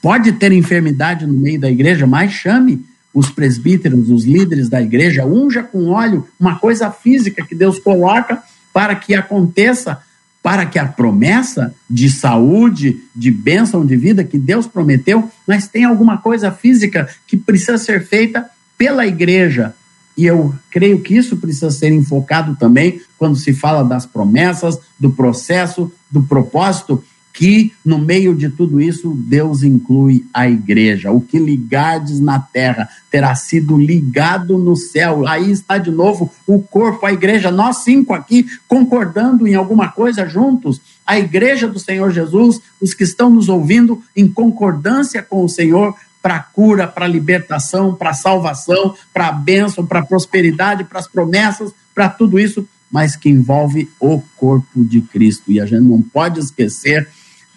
[0.00, 5.26] pode ter enfermidade no meio da igreja, mas chame os presbíteros, os líderes da igreja,
[5.26, 8.42] unja com óleo uma coisa física que Deus coloca
[8.72, 10.00] para que aconteça,
[10.42, 15.84] para que a promessa de saúde, de bênção de vida que Deus prometeu, mas tem
[15.84, 19.74] alguma coisa física que precisa ser feita pela igreja.
[20.16, 25.10] E eu creio que isso precisa ser enfocado também quando se fala das promessas, do
[25.10, 27.02] processo, do propósito
[27.32, 31.10] que no meio de tudo isso Deus inclui a igreja.
[31.10, 35.26] O que ligardes na terra terá sido ligado no céu.
[35.26, 40.28] Aí está de novo o corpo, a igreja, nós cinco aqui concordando em alguma coisa
[40.28, 40.80] juntos.
[41.06, 45.94] A igreja do Senhor Jesus, os que estão nos ouvindo em concordância com o Senhor
[46.22, 52.38] para cura, para libertação, para salvação, para bênção, para prosperidade, para as promessas, para tudo
[52.38, 55.50] isso, mas que envolve o corpo de Cristo.
[55.50, 57.08] E a gente não pode esquecer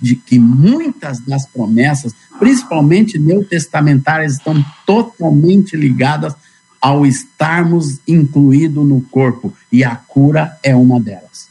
[0.03, 6.35] de que muitas das promessas, principalmente neotestamentárias, estão totalmente ligadas
[6.81, 11.47] ao estarmos incluídos no corpo, e a cura é uma delas.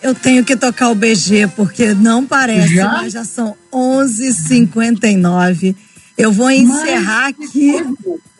[0.00, 2.92] Eu tenho que tocar o BG, porque não parece, já?
[2.92, 5.74] mas já são 11h59.
[6.16, 7.74] Eu vou encerrar Mas, aqui.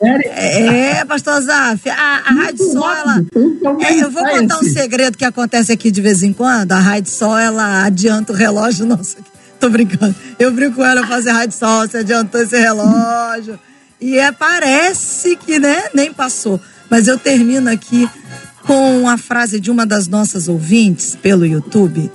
[0.01, 3.25] É, pastor Zaf, a, a Rádio Sol, ela.
[3.81, 6.71] É, eu vou contar um segredo que acontece aqui de vez em quando.
[6.71, 8.85] A Rádio Sol, ela adianta o relógio.
[8.85, 9.17] Nossa,
[9.59, 10.15] tô brincando.
[10.39, 13.59] Eu brinco com ela fazer Rádio Sol, você adiantou esse relógio.
[13.99, 16.59] E é, parece que, né, nem passou.
[16.89, 18.09] Mas eu termino aqui
[18.63, 22.11] com a frase de uma das nossas ouvintes pelo YouTube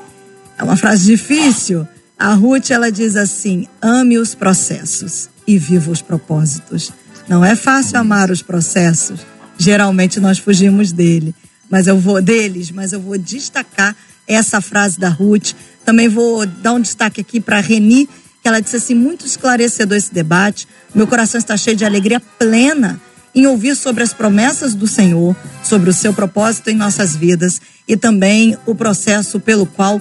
[0.58, 1.86] É uma frase difícil.
[2.18, 6.92] A Ruth, ela diz assim: ame os processos e viva os propósitos.
[7.28, 9.20] Não é fácil amar os processos.
[9.58, 11.34] Geralmente nós fugimos dele,
[11.68, 13.96] mas eu vou deles, mas eu vou destacar
[14.28, 15.54] essa frase da Ruth.
[15.84, 18.08] Também vou dar um destaque aqui para Reni,
[18.40, 20.68] que ela disse assim, muito esclarecedor esse debate.
[20.94, 23.00] Meu coração está cheio de alegria plena
[23.34, 25.34] em ouvir sobre as promessas do Senhor,
[25.64, 30.00] sobre o seu propósito em nossas vidas e também o processo pelo qual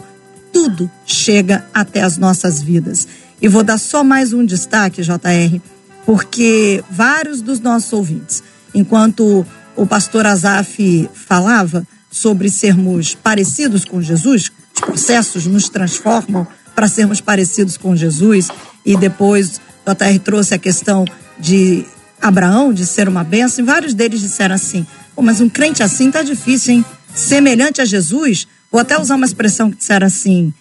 [0.54, 3.08] tudo chega até as nossas vidas.
[3.42, 5.62] E vou dar só mais um destaque, JR,
[6.06, 14.52] porque vários dos nossos ouvintes, enquanto o pastor Azaf falava sobre sermos parecidos com Jesus,
[14.74, 18.50] os processos nos transformam para sermos parecidos com Jesus,
[18.86, 21.06] e depois o JR trouxe a questão
[21.40, 21.86] de
[22.22, 24.86] Abraão, de ser uma bênção, e vários deles disseram assim:
[25.16, 26.86] oh, mas um crente assim tá difícil, hein?
[27.16, 30.54] Semelhante a Jesus, vou até usar uma expressão que disseram assim: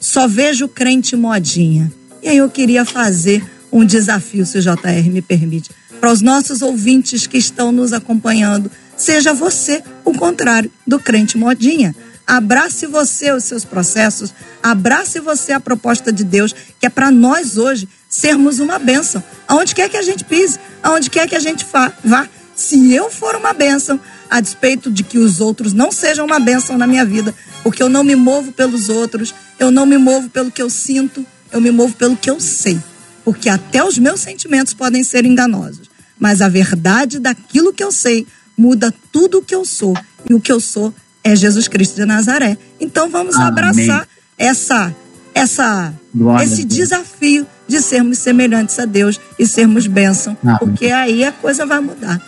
[0.00, 1.92] só vejo crente modinha.
[2.24, 5.70] E aí eu queria fazer um desafio, se o JR me permite,
[6.00, 8.70] para os nossos ouvintes que estão nos acompanhando.
[8.96, 11.94] Seja você o contrário do crente modinha.
[12.26, 17.58] Abrace você os seus processos, abrace você a proposta de Deus, que é para nós
[17.58, 19.22] hoje sermos uma bênção.
[19.46, 21.66] Aonde quer que a gente pise, aonde quer que a gente
[22.02, 22.26] vá.
[22.56, 24.00] Se eu for uma bênção,
[24.30, 27.90] a despeito de que os outros não sejam uma bênção na minha vida, porque eu
[27.90, 31.70] não me movo pelos outros, eu não me movo pelo que eu sinto, eu me
[31.70, 32.78] movo pelo que eu sei.
[33.24, 35.88] Porque até os meus sentimentos podem ser enganosos,
[36.18, 38.26] mas a verdade daquilo que eu sei
[38.56, 39.96] muda tudo o que eu sou.
[40.28, 40.92] E o que eu sou
[41.22, 42.58] é Jesus Cristo de Nazaré.
[42.78, 43.48] Então vamos Amém.
[43.48, 44.94] abraçar essa
[45.34, 50.58] essa Glória esse desafio de sermos semelhantes a Deus e sermos bênção, Amém.
[50.58, 52.20] porque aí a coisa vai mudar,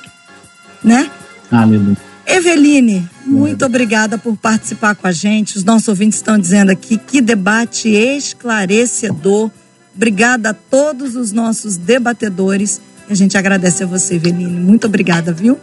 [0.82, 1.08] né?
[1.50, 1.96] Aleluia.
[2.26, 5.56] Eveline, muito obrigada por participar com a gente.
[5.56, 9.50] Os nossos ouvintes estão dizendo aqui que debate esclarecedor.
[9.94, 12.80] Obrigada a todos os nossos debatedores.
[13.08, 14.60] A gente agradece a você, Eveline.
[14.60, 15.58] Muito obrigada, viu?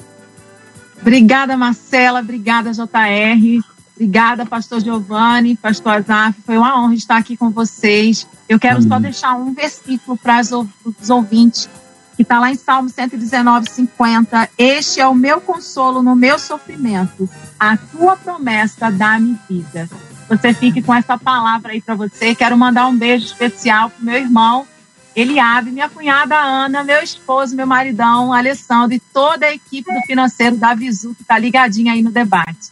[1.01, 2.21] Obrigada, Marcela.
[2.21, 3.61] Obrigada, JR.
[3.95, 6.41] Obrigada, pastor Giovanni, pastor Azaf.
[6.45, 8.25] Foi uma honra estar aqui com vocês.
[8.49, 8.87] Eu quero Amém.
[8.87, 11.69] só deixar um versículo para os ouvintes,
[12.15, 14.49] que está lá em Salmo 119, 50.
[14.57, 17.29] Este é o meu consolo no meu sofrimento.
[17.59, 19.89] A tua promessa dá-me vida.
[20.29, 22.33] Você fique com essa palavra aí para você.
[22.33, 24.67] Quero mandar um beijo especial para meu irmão,
[25.15, 30.57] Eliabe, minha cunhada Ana, meu esposo, meu maridão, Alessandro e toda a equipe do financeiro
[30.57, 32.71] da Visu que está ligadinha aí no debate.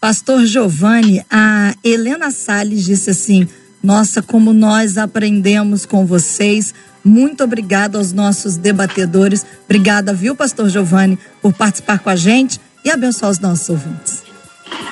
[0.00, 3.46] Pastor Giovanni, a Helena Salles disse assim:
[3.82, 6.74] Nossa, como nós aprendemos com vocês.
[7.04, 9.44] Muito obrigada aos nossos debatedores.
[9.64, 14.22] Obrigada, viu, Pastor Giovanni, por participar com a gente e abençoar os nossos ouvintes.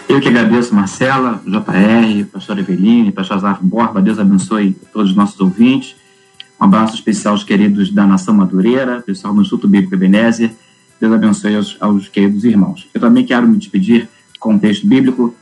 [0.09, 4.01] Eu que agradeço, Marcela, JR, pastor Eveline, pastor Zaf Borba.
[4.01, 5.95] Deus abençoe todos os nossos ouvintes.
[6.59, 10.51] Um abraço especial aos queridos da Nação Madureira, pessoal do Instituto Bíblico Ebenezer.
[11.01, 12.89] Deus abençoe aos, aos queridos irmãos.
[12.93, 14.09] Eu também quero me despedir
[14.41, 15.35] com o texto bíblico.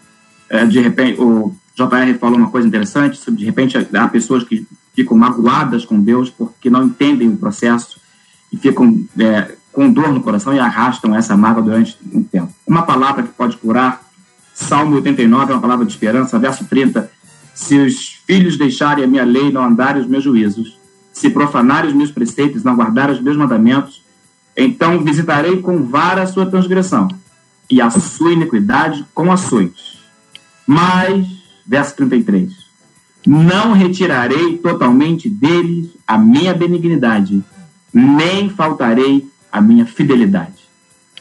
[0.51, 4.67] É, de repente, o JR falou uma coisa interessante sobre, de repente, há pessoas que
[4.97, 8.01] ficam maguladas com Deus porque não entendem o processo
[8.51, 12.53] e ficam é, com dor no coração e arrastam essa mágoa durante um tempo.
[12.67, 14.03] Uma palavra que pode curar,
[14.55, 17.11] Salmo 89 é uma palavra de esperança, verso 30.
[17.55, 20.79] Se os filhos deixarem a minha lei não andarem os meus juízos,
[21.13, 24.03] se profanarem os meus preceitos, não guardarem os meus mandamentos,
[24.57, 27.09] então visitarei com vara a sua transgressão
[27.71, 29.99] e a sua iniquidade com ações.
[30.67, 31.27] Mas,
[31.67, 32.66] verso 33,
[33.27, 37.43] não retirarei totalmente deles a minha benignidade,
[37.93, 40.67] nem faltarei a minha fidelidade.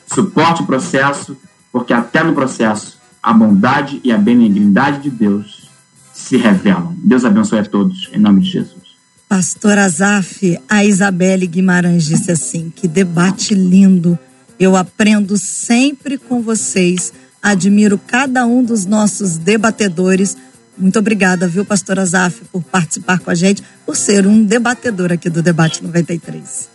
[0.06, 1.36] Suporte o processo,
[1.72, 5.68] porque até no processo a bondade e a benignidade de Deus
[6.14, 6.96] se revelam.
[6.98, 8.86] Deus abençoe a todos, em nome de Jesus.
[9.28, 14.18] Pastor Azaf, a Isabelle Guimarães disse assim: que debate lindo.
[14.60, 17.12] Eu aprendo sempre com vocês.
[17.42, 20.38] Admiro cada um dos nossos debatedores.
[20.78, 25.30] Muito obrigada, viu, Pastor Azaf, por participar com a gente, por ser um debatedor aqui
[25.30, 26.70] do Debate 93.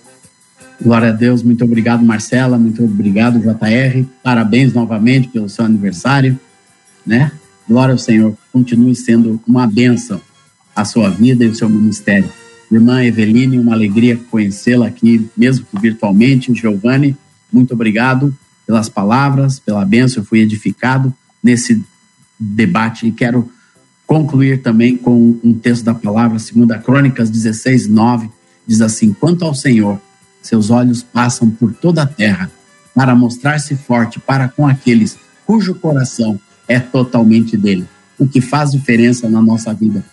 [0.82, 4.06] Glória a Deus, muito obrigado, Marcela, muito obrigado, JR.
[4.22, 6.40] Parabéns novamente pelo seu aniversário,
[7.06, 7.30] né?
[7.68, 10.20] Glória ao Senhor, continue sendo uma bênção
[10.74, 12.30] a sua vida e o seu ministério.
[12.72, 16.54] Irmã Eveline, uma alegria conhecê-la aqui, mesmo que virtualmente.
[16.54, 17.16] Giovanni,
[17.52, 18.34] muito obrigado
[18.66, 21.84] pelas palavras, pela bênção, eu fui edificado nesse
[22.38, 23.50] debate e quero
[24.10, 28.28] concluir também com um texto da palavra, segunda Crônicas 16, 9,
[28.66, 30.00] diz assim, quanto ao Senhor,
[30.42, 32.50] seus olhos passam por toda a terra
[32.92, 37.86] para mostrar-se forte para com aqueles cujo coração é totalmente dele.
[38.18, 40.04] o que faz diferença na nossa vida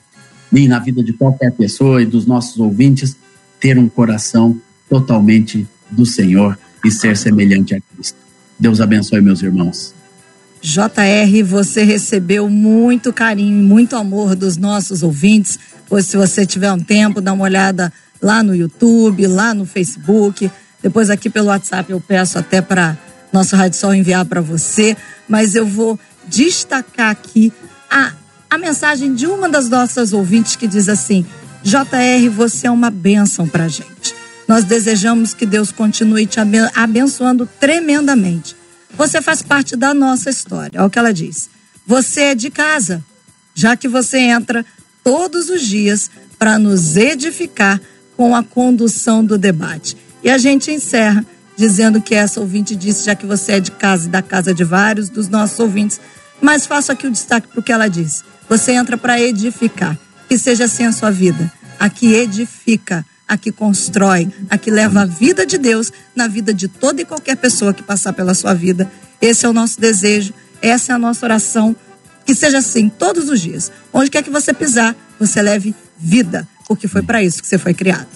[0.53, 3.17] e na vida de qualquer pessoa e dos nossos ouvintes,
[3.59, 8.17] ter um coração totalmente do Senhor e ser semelhante a Cristo.
[8.59, 9.96] Deus abençoe meus irmãos.
[10.61, 15.59] JR, você recebeu muito carinho e muito amor dos nossos ouvintes.
[15.87, 17.91] Pois se você tiver um tempo, dá uma olhada
[18.21, 20.51] lá no YouTube, lá no Facebook.
[20.81, 22.97] Depois aqui pelo WhatsApp eu peço até para
[23.31, 24.97] nosso Rádio Sol enviar para você.
[25.27, 27.53] Mas eu vou destacar aqui
[27.89, 28.13] a,
[28.49, 31.25] a mensagem de uma das nossas ouvintes que diz assim:
[31.63, 34.15] JR, você é uma bênção para gente.
[34.47, 36.39] Nós desejamos que Deus continue te
[36.73, 38.56] abençoando tremendamente.
[38.97, 40.79] Você faz parte da nossa história.
[40.79, 41.49] Olha o que ela diz.
[41.85, 43.03] Você é de casa,
[43.53, 44.65] já que você entra
[45.03, 47.79] todos os dias para nos edificar
[48.15, 49.95] com a condução do debate.
[50.23, 51.25] E a gente encerra
[51.55, 54.63] dizendo que essa ouvinte disse, já que você é de casa e da casa de
[54.63, 55.99] vários dos nossos ouvintes,
[56.41, 58.23] mas faço aqui o destaque para o que ela disse.
[58.49, 59.97] Você entra para edificar.
[60.27, 61.51] Que seja assim a sua vida.
[61.79, 66.67] Aqui edifica a que constrói, a que leva a vida de Deus na vida de
[66.67, 68.89] toda e qualquer pessoa que passar pela sua vida.
[69.21, 71.75] Esse é o nosso desejo, essa é a nossa oração.
[72.25, 73.71] Que seja assim todos os dias.
[73.93, 77.73] Onde quer que você pisar, você leve vida, porque foi para isso que você foi
[77.73, 78.07] criado.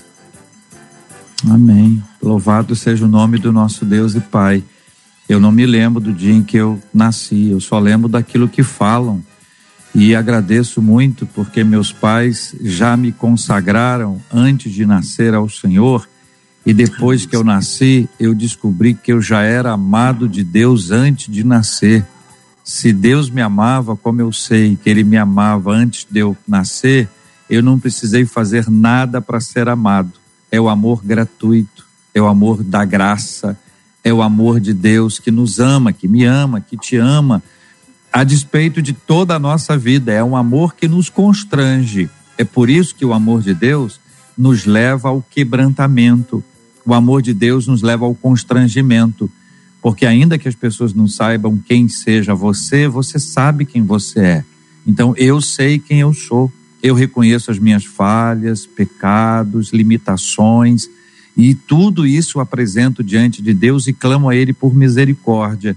[1.49, 2.01] Amém.
[2.21, 4.63] Louvado seja o nome do nosso Deus e Pai.
[5.27, 8.63] Eu não me lembro do dia em que eu nasci, eu só lembro daquilo que
[8.63, 9.23] falam
[9.93, 16.07] e agradeço muito porque meus pais já me consagraram antes de nascer ao Senhor
[16.65, 21.33] e depois que eu nasci, eu descobri que eu já era amado de Deus antes
[21.33, 22.05] de nascer.
[22.63, 27.09] Se Deus me amava, como eu sei que Ele me amava antes de eu nascer,
[27.49, 30.13] eu não precisei fazer nada para ser amado.
[30.51, 33.57] É o amor gratuito, é o amor da graça,
[34.03, 37.41] é o amor de Deus que nos ama, que me ama, que te ama
[38.11, 40.11] a despeito de toda a nossa vida.
[40.11, 42.09] É um amor que nos constrange.
[42.37, 43.99] É por isso que o amor de Deus
[44.37, 46.43] nos leva ao quebrantamento.
[46.85, 49.29] O amor de Deus nos leva ao constrangimento.
[49.81, 54.45] Porque, ainda que as pessoas não saibam quem seja você, você sabe quem você é.
[54.85, 56.51] Então, eu sei quem eu sou.
[56.83, 60.87] Eu reconheço as minhas falhas, pecados, limitações,
[61.37, 65.75] e tudo isso apresento diante de Deus e clamo a Ele por misericórdia.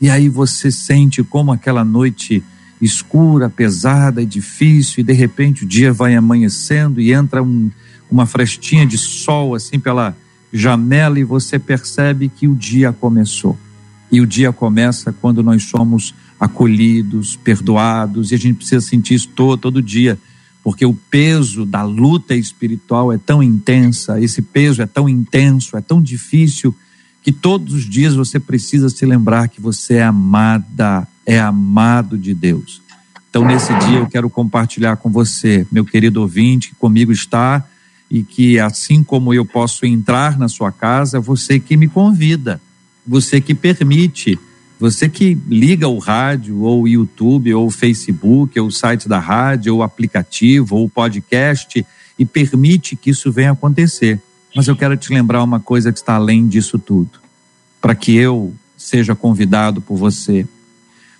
[0.00, 2.42] E aí você sente como aquela noite
[2.80, 7.70] escura, pesada e difícil, e de repente o dia vai amanhecendo e entra um,
[8.10, 10.16] uma frestinha de sol assim pela
[10.52, 13.58] janela e você percebe que o dia começou.
[14.10, 19.28] E o dia começa quando nós somos acolhidos, perdoados, e a gente precisa sentir isso
[19.28, 20.18] todo, todo dia,
[20.62, 25.80] porque o peso da luta espiritual é tão intensa, esse peso é tão intenso, é
[25.80, 26.74] tão difícil
[27.28, 32.32] que todos os dias você precisa se lembrar que você é amada, é amado de
[32.32, 32.80] Deus.
[33.28, 37.62] Então, nesse dia, eu quero compartilhar com você, meu querido ouvinte, que comigo está
[38.10, 42.62] e que, assim como eu posso entrar na sua casa, você que me convida,
[43.06, 44.38] você que permite,
[44.80, 49.18] você que liga o rádio, ou o YouTube, ou o Facebook, ou o site da
[49.18, 51.84] rádio, ou o aplicativo, ou o podcast,
[52.18, 54.18] e permite que isso venha acontecer.
[54.58, 57.20] Mas eu quero te lembrar uma coisa que está além disso tudo.
[57.80, 60.44] Para que eu seja convidado por você,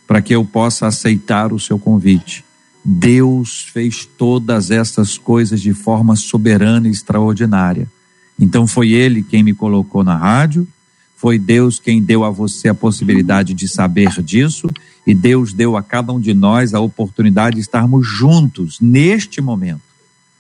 [0.09, 2.45] para que eu possa aceitar o seu convite.
[2.85, 7.89] Deus fez todas essas coisas de forma soberana e extraordinária.
[8.37, 10.67] Então foi Ele quem me colocou na rádio,
[11.15, 14.69] foi Deus quem deu a você a possibilidade de saber disso,
[15.07, 19.83] e Deus deu a cada um de nós a oportunidade de estarmos juntos neste momento.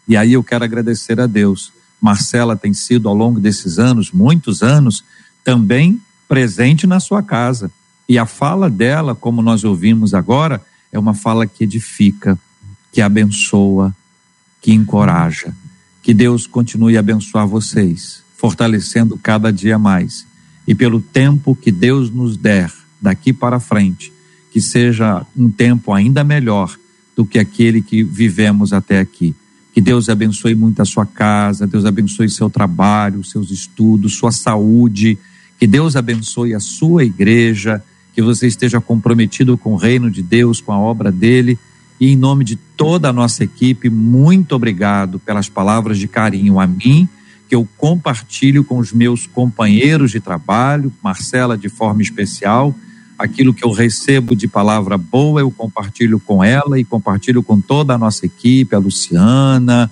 [0.08, 4.62] E aí eu quero agradecer a Deus Marcela tem sido ao longo desses anos, muitos
[4.62, 5.04] anos,
[5.42, 7.70] também presente na sua casa.
[8.08, 12.38] E a fala dela, como nós ouvimos agora, é uma fala que edifica,
[12.92, 13.94] que abençoa,
[14.60, 15.54] que encoraja.
[16.02, 20.26] Que Deus continue a abençoar vocês, fortalecendo cada dia mais.
[20.66, 24.12] E pelo tempo que Deus nos der daqui para frente,
[24.50, 26.76] que seja um tempo ainda melhor
[27.14, 29.34] do que aquele que vivemos até aqui.
[29.78, 35.16] Que Deus abençoe muito a sua casa, Deus abençoe seu trabalho, seus estudos, sua saúde.
[35.56, 37.80] Que Deus abençoe a sua igreja,
[38.12, 41.56] que você esteja comprometido com o reino de Deus, com a obra dele.
[42.00, 46.66] E em nome de toda a nossa equipe, muito obrigado pelas palavras de carinho a
[46.66, 47.08] mim,
[47.48, 52.74] que eu compartilho com os meus companheiros de trabalho, Marcela de forma especial
[53.18, 57.94] aquilo que eu recebo de palavra boa, eu compartilho com ela e compartilho com toda
[57.94, 59.90] a nossa equipe, a Luciana,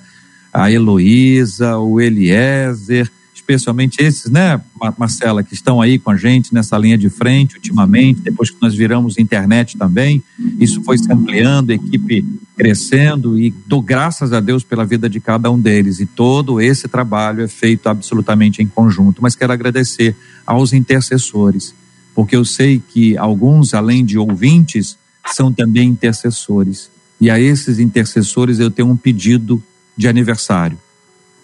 [0.53, 4.61] a Heloísa, o Eliezer, especialmente esses, né,
[4.99, 8.75] Marcela, que estão aí com a gente nessa linha de frente ultimamente, depois que nós
[8.75, 10.23] viramos internet também,
[10.59, 12.25] isso foi se ampliando, a equipe
[12.57, 16.01] crescendo e dou graças a Deus pela vida de cada um deles.
[16.01, 21.73] E todo esse trabalho é feito absolutamente em conjunto, mas quero agradecer aos intercessores,
[22.17, 24.97] porque eu sei que alguns, além de ouvintes,
[25.35, 26.91] são também intercessores.
[27.21, 29.63] E a esses intercessores eu tenho um pedido
[29.95, 30.79] de aniversário.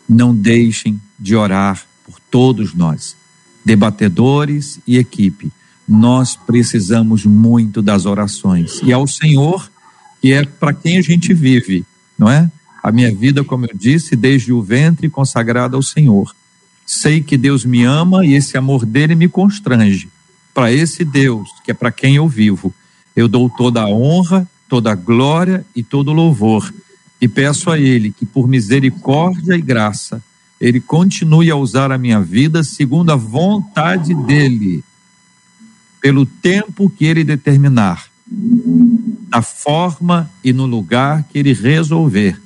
[0.09, 3.15] Não deixem de orar por todos nós,
[3.63, 5.53] debatedores e equipe.
[5.87, 8.81] Nós precisamos muito das orações.
[8.83, 9.71] E ao Senhor,
[10.23, 11.85] que é para quem a gente vive,
[12.19, 12.51] não é?
[12.83, 16.35] A minha vida, como eu disse, desde o ventre consagrada ao Senhor.
[16.87, 20.09] Sei que Deus me ama e esse amor dele me constrange.
[20.55, 22.75] Para esse Deus, que é para quem eu vivo,
[23.15, 26.73] eu dou toda a honra, toda a glória e todo o louvor.
[27.21, 30.23] E peço a Ele que, por misericórdia e graça,
[30.63, 34.85] ele continue a usar a minha vida segundo a vontade dele,
[36.01, 38.07] pelo tempo que ele determinar,
[39.29, 42.41] da forma e no lugar que ele resolver,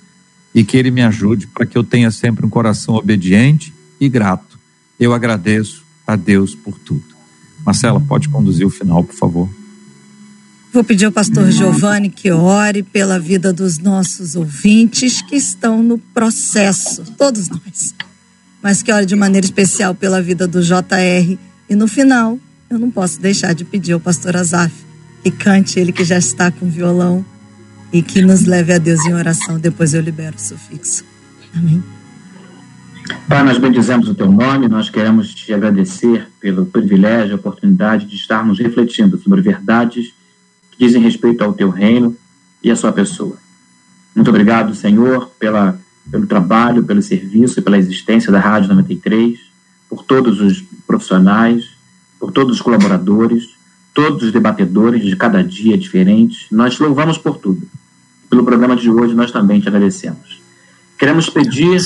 [0.55, 4.59] e que ele me ajude para que eu tenha sempre um coração obediente e grato.
[4.99, 7.16] Eu agradeço a Deus por tudo.
[7.67, 9.49] Marcela, pode conduzir o final, por favor.
[10.73, 15.99] Vou pedir ao pastor Giovanni que ore pela vida dos nossos ouvintes que estão no
[15.99, 17.95] processo, todos nós
[18.67, 21.39] mas que ore de maneira especial pela vida do JR.
[21.71, 22.37] E no final,
[22.69, 24.75] eu não posso deixar de pedir ao pastor Azaf
[25.23, 27.25] que cante ele que já está com violão
[27.93, 29.57] e que nos leve a Deus em oração.
[29.61, 31.05] Depois eu libero o sufixo.
[31.55, 31.81] Amém.
[33.29, 38.17] Pai, nós bendizemos o teu nome, nós queremos te agradecer pelo privilégio, a oportunidade de
[38.17, 40.13] estarmos refletindo sobre verdades
[40.71, 42.17] que dizem respeito ao teu reino
[42.63, 43.37] e à sua pessoa.
[44.15, 45.79] Muito obrigado, Senhor, pela
[46.11, 49.39] pelo trabalho, pelo serviço e pela existência da Rádio 93,
[49.89, 51.69] por todos os profissionais,
[52.19, 53.51] por todos os colaboradores,
[53.93, 56.47] todos os debatedores de cada dia diferentes.
[56.51, 57.67] Nós te louvamos por tudo.
[58.29, 60.41] Pelo programa de hoje, nós também te agradecemos.
[60.99, 61.81] Queremos pedir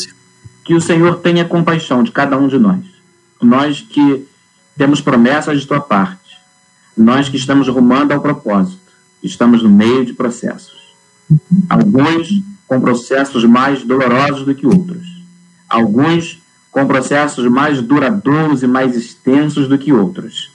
[0.65, 2.85] que o Senhor tenha compaixão de cada um de nós.
[3.41, 4.27] Nós que
[4.77, 6.39] temos promessas de tua parte,
[6.97, 8.81] nós que estamos rumando ao propósito,
[9.23, 10.81] estamos no meio de processos.
[11.69, 15.07] Alguns com processos mais dolorosos do que outros.
[15.69, 20.51] Alguns com processos mais duradouros e mais extensos do que outros.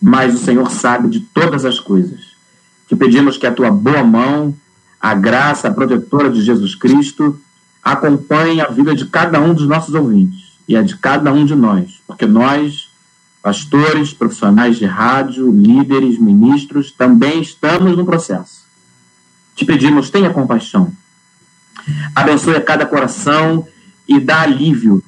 [0.00, 2.20] Mas o Senhor sabe de todas as coisas.
[2.88, 4.54] Te pedimos que a tua boa mão,
[5.00, 7.38] a graça protetora de Jesus Cristo,
[7.82, 11.54] acompanhe a vida de cada um dos nossos ouvintes e a de cada um de
[11.54, 12.88] nós, porque nós,
[13.42, 18.60] pastores, profissionais de rádio, líderes, ministros, também estamos no processo.
[19.54, 20.92] Te pedimos, tenha compaixão
[22.14, 23.66] Abençoe cada coração
[24.08, 25.02] e dá alívio,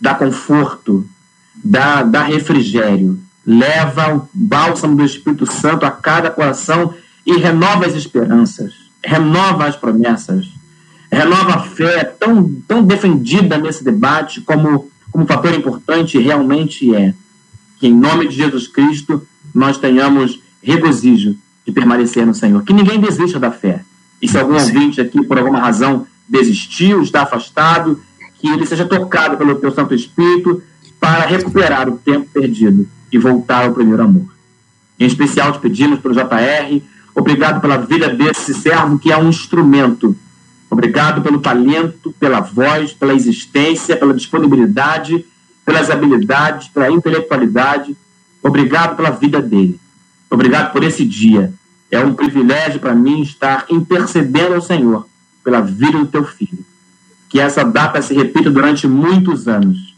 [0.00, 1.06] dá conforto,
[1.54, 3.20] dá, dá refrigério.
[3.46, 6.94] Leva o bálsamo do Espírito Santo a cada coração
[7.26, 8.72] e renova as esperanças,
[9.04, 10.48] renova as promessas,
[11.14, 17.14] renova a fé tão, tão defendida nesse debate como, como fator importante realmente é.
[17.78, 22.62] Que em nome de Jesus Cristo nós tenhamos regozijo de permanecer no Senhor.
[22.62, 23.82] Que ninguém desista da fé.
[24.20, 28.00] E se algum ouvinte aqui, por alguma razão, desistiu, está afastado,
[28.38, 30.62] que ele seja tocado pelo teu Santo Espírito
[30.98, 34.34] para recuperar o tempo perdido e voltar ao primeiro amor.
[34.98, 36.80] Em especial te pedimos pelo JR,
[37.14, 40.16] obrigado pela vida desse servo que é um instrumento.
[40.74, 45.24] Obrigado pelo talento, pela voz, pela existência, pela disponibilidade,
[45.64, 47.96] pelas habilidades, pela intelectualidade.
[48.42, 49.78] Obrigado pela vida dele.
[50.28, 51.54] Obrigado por esse dia.
[51.92, 55.06] É um privilégio para mim estar intercedendo ao Senhor
[55.44, 56.66] pela vida do teu filho.
[57.28, 59.94] Que essa data se repita durante muitos anos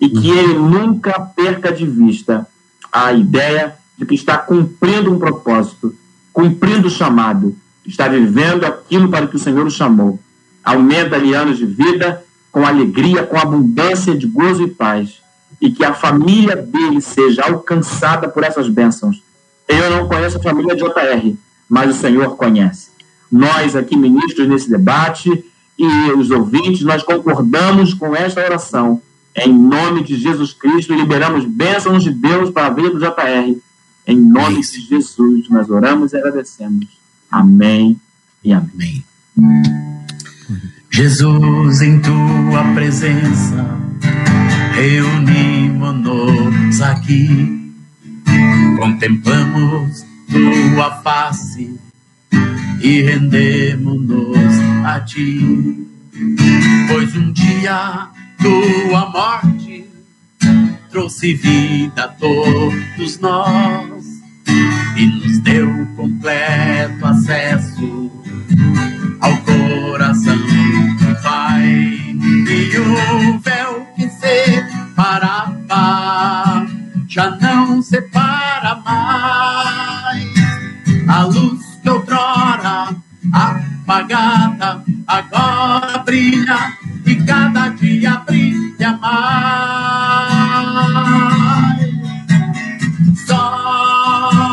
[0.00, 0.38] e que uhum.
[0.38, 2.46] ele nunca perca de vista
[2.92, 5.92] a ideia de que está cumprindo um propósito,
[6.32, 7.56] cumprindo o chamado,
[7.90, 10.18] está vivendo aquilo para que o Senhor o chamou.
[10.64, 15.20] Aumenta-lhe anos de vida com alegria, com abundância de gozo e paz,
[15.60, 19.22] e que a família dele seja alcançada por essas bênçãos.
[19.68, 21.36] Eu não conheço a família de JR,
[21.68, 22.90] mas o Senhor conhece
[23.30, 25.44] nós aqui ministros nesse debate
[25.78, 29.00] e os ouvintes, nós concordamos com esta oração.
[29.34, 33.56] Em nome de Jesus Cristo, liberamos bênçãos de Deus para a vida do JR.
[34.06, 36.99] Em nome de Jesus, nós oramos e agradecemos.
[37.30, 37.96] Amém
[38.42, 39.04] e amém.
[40.90, 43.78] Jesus, em tua presença,
[44.74, 47.72] reunimos-nos aqui,
[48.76, 51.78] contemplamos tua face
[52.82, 54.36] e rendemos-nos
[54.84, 55.86] a ti.
[56.88, 58.08] Pois um dia
[58.38, 59.86] tua morte
[60.90, 63.89] trouxe vida a todos nós
[64.96, 68.10] e nos deu completo acesso
[69.20, 71.64] ao coração do Pai.
[72.48, 75.50] E o véu que separava
[77.08, 80.30] já não separa mais.
[81.08, 82.94] A luz que outrora
[83.32, 90.50] apagada agora brilha e cada dia brilha mais.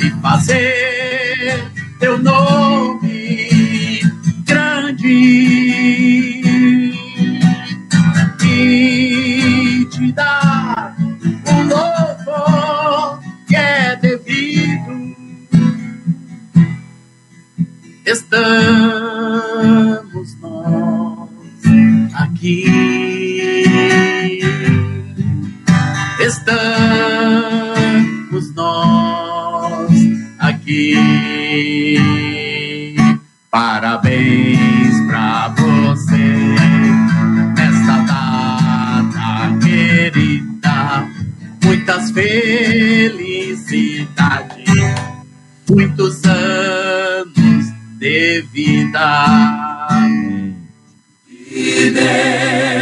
[0.00, 1.68] e fazer
[1.98, 4.00] teu nome
[4.46, 5.08] grande
[8.44, 10.96] e te dar
[11.48, 15.16] o louvor que é devido.
[18.06, 19.20] Estamos
[20.40, 21.28] nós
[22.14, 23.01] aqui.
[26.24, 26.54] Estamos
[28.54, 29.90] nós
[30.38, 32.06] aqui.
[33.50, 36.54] Parabéns pra você
[37.56, 41.08] nesta data querida.
[41.64, 43.74] Muitas felicidades,
[45.68, 47.64] muitos anos
[47.98, 49.26] de vida.
[51.48, 52.81] Que Deus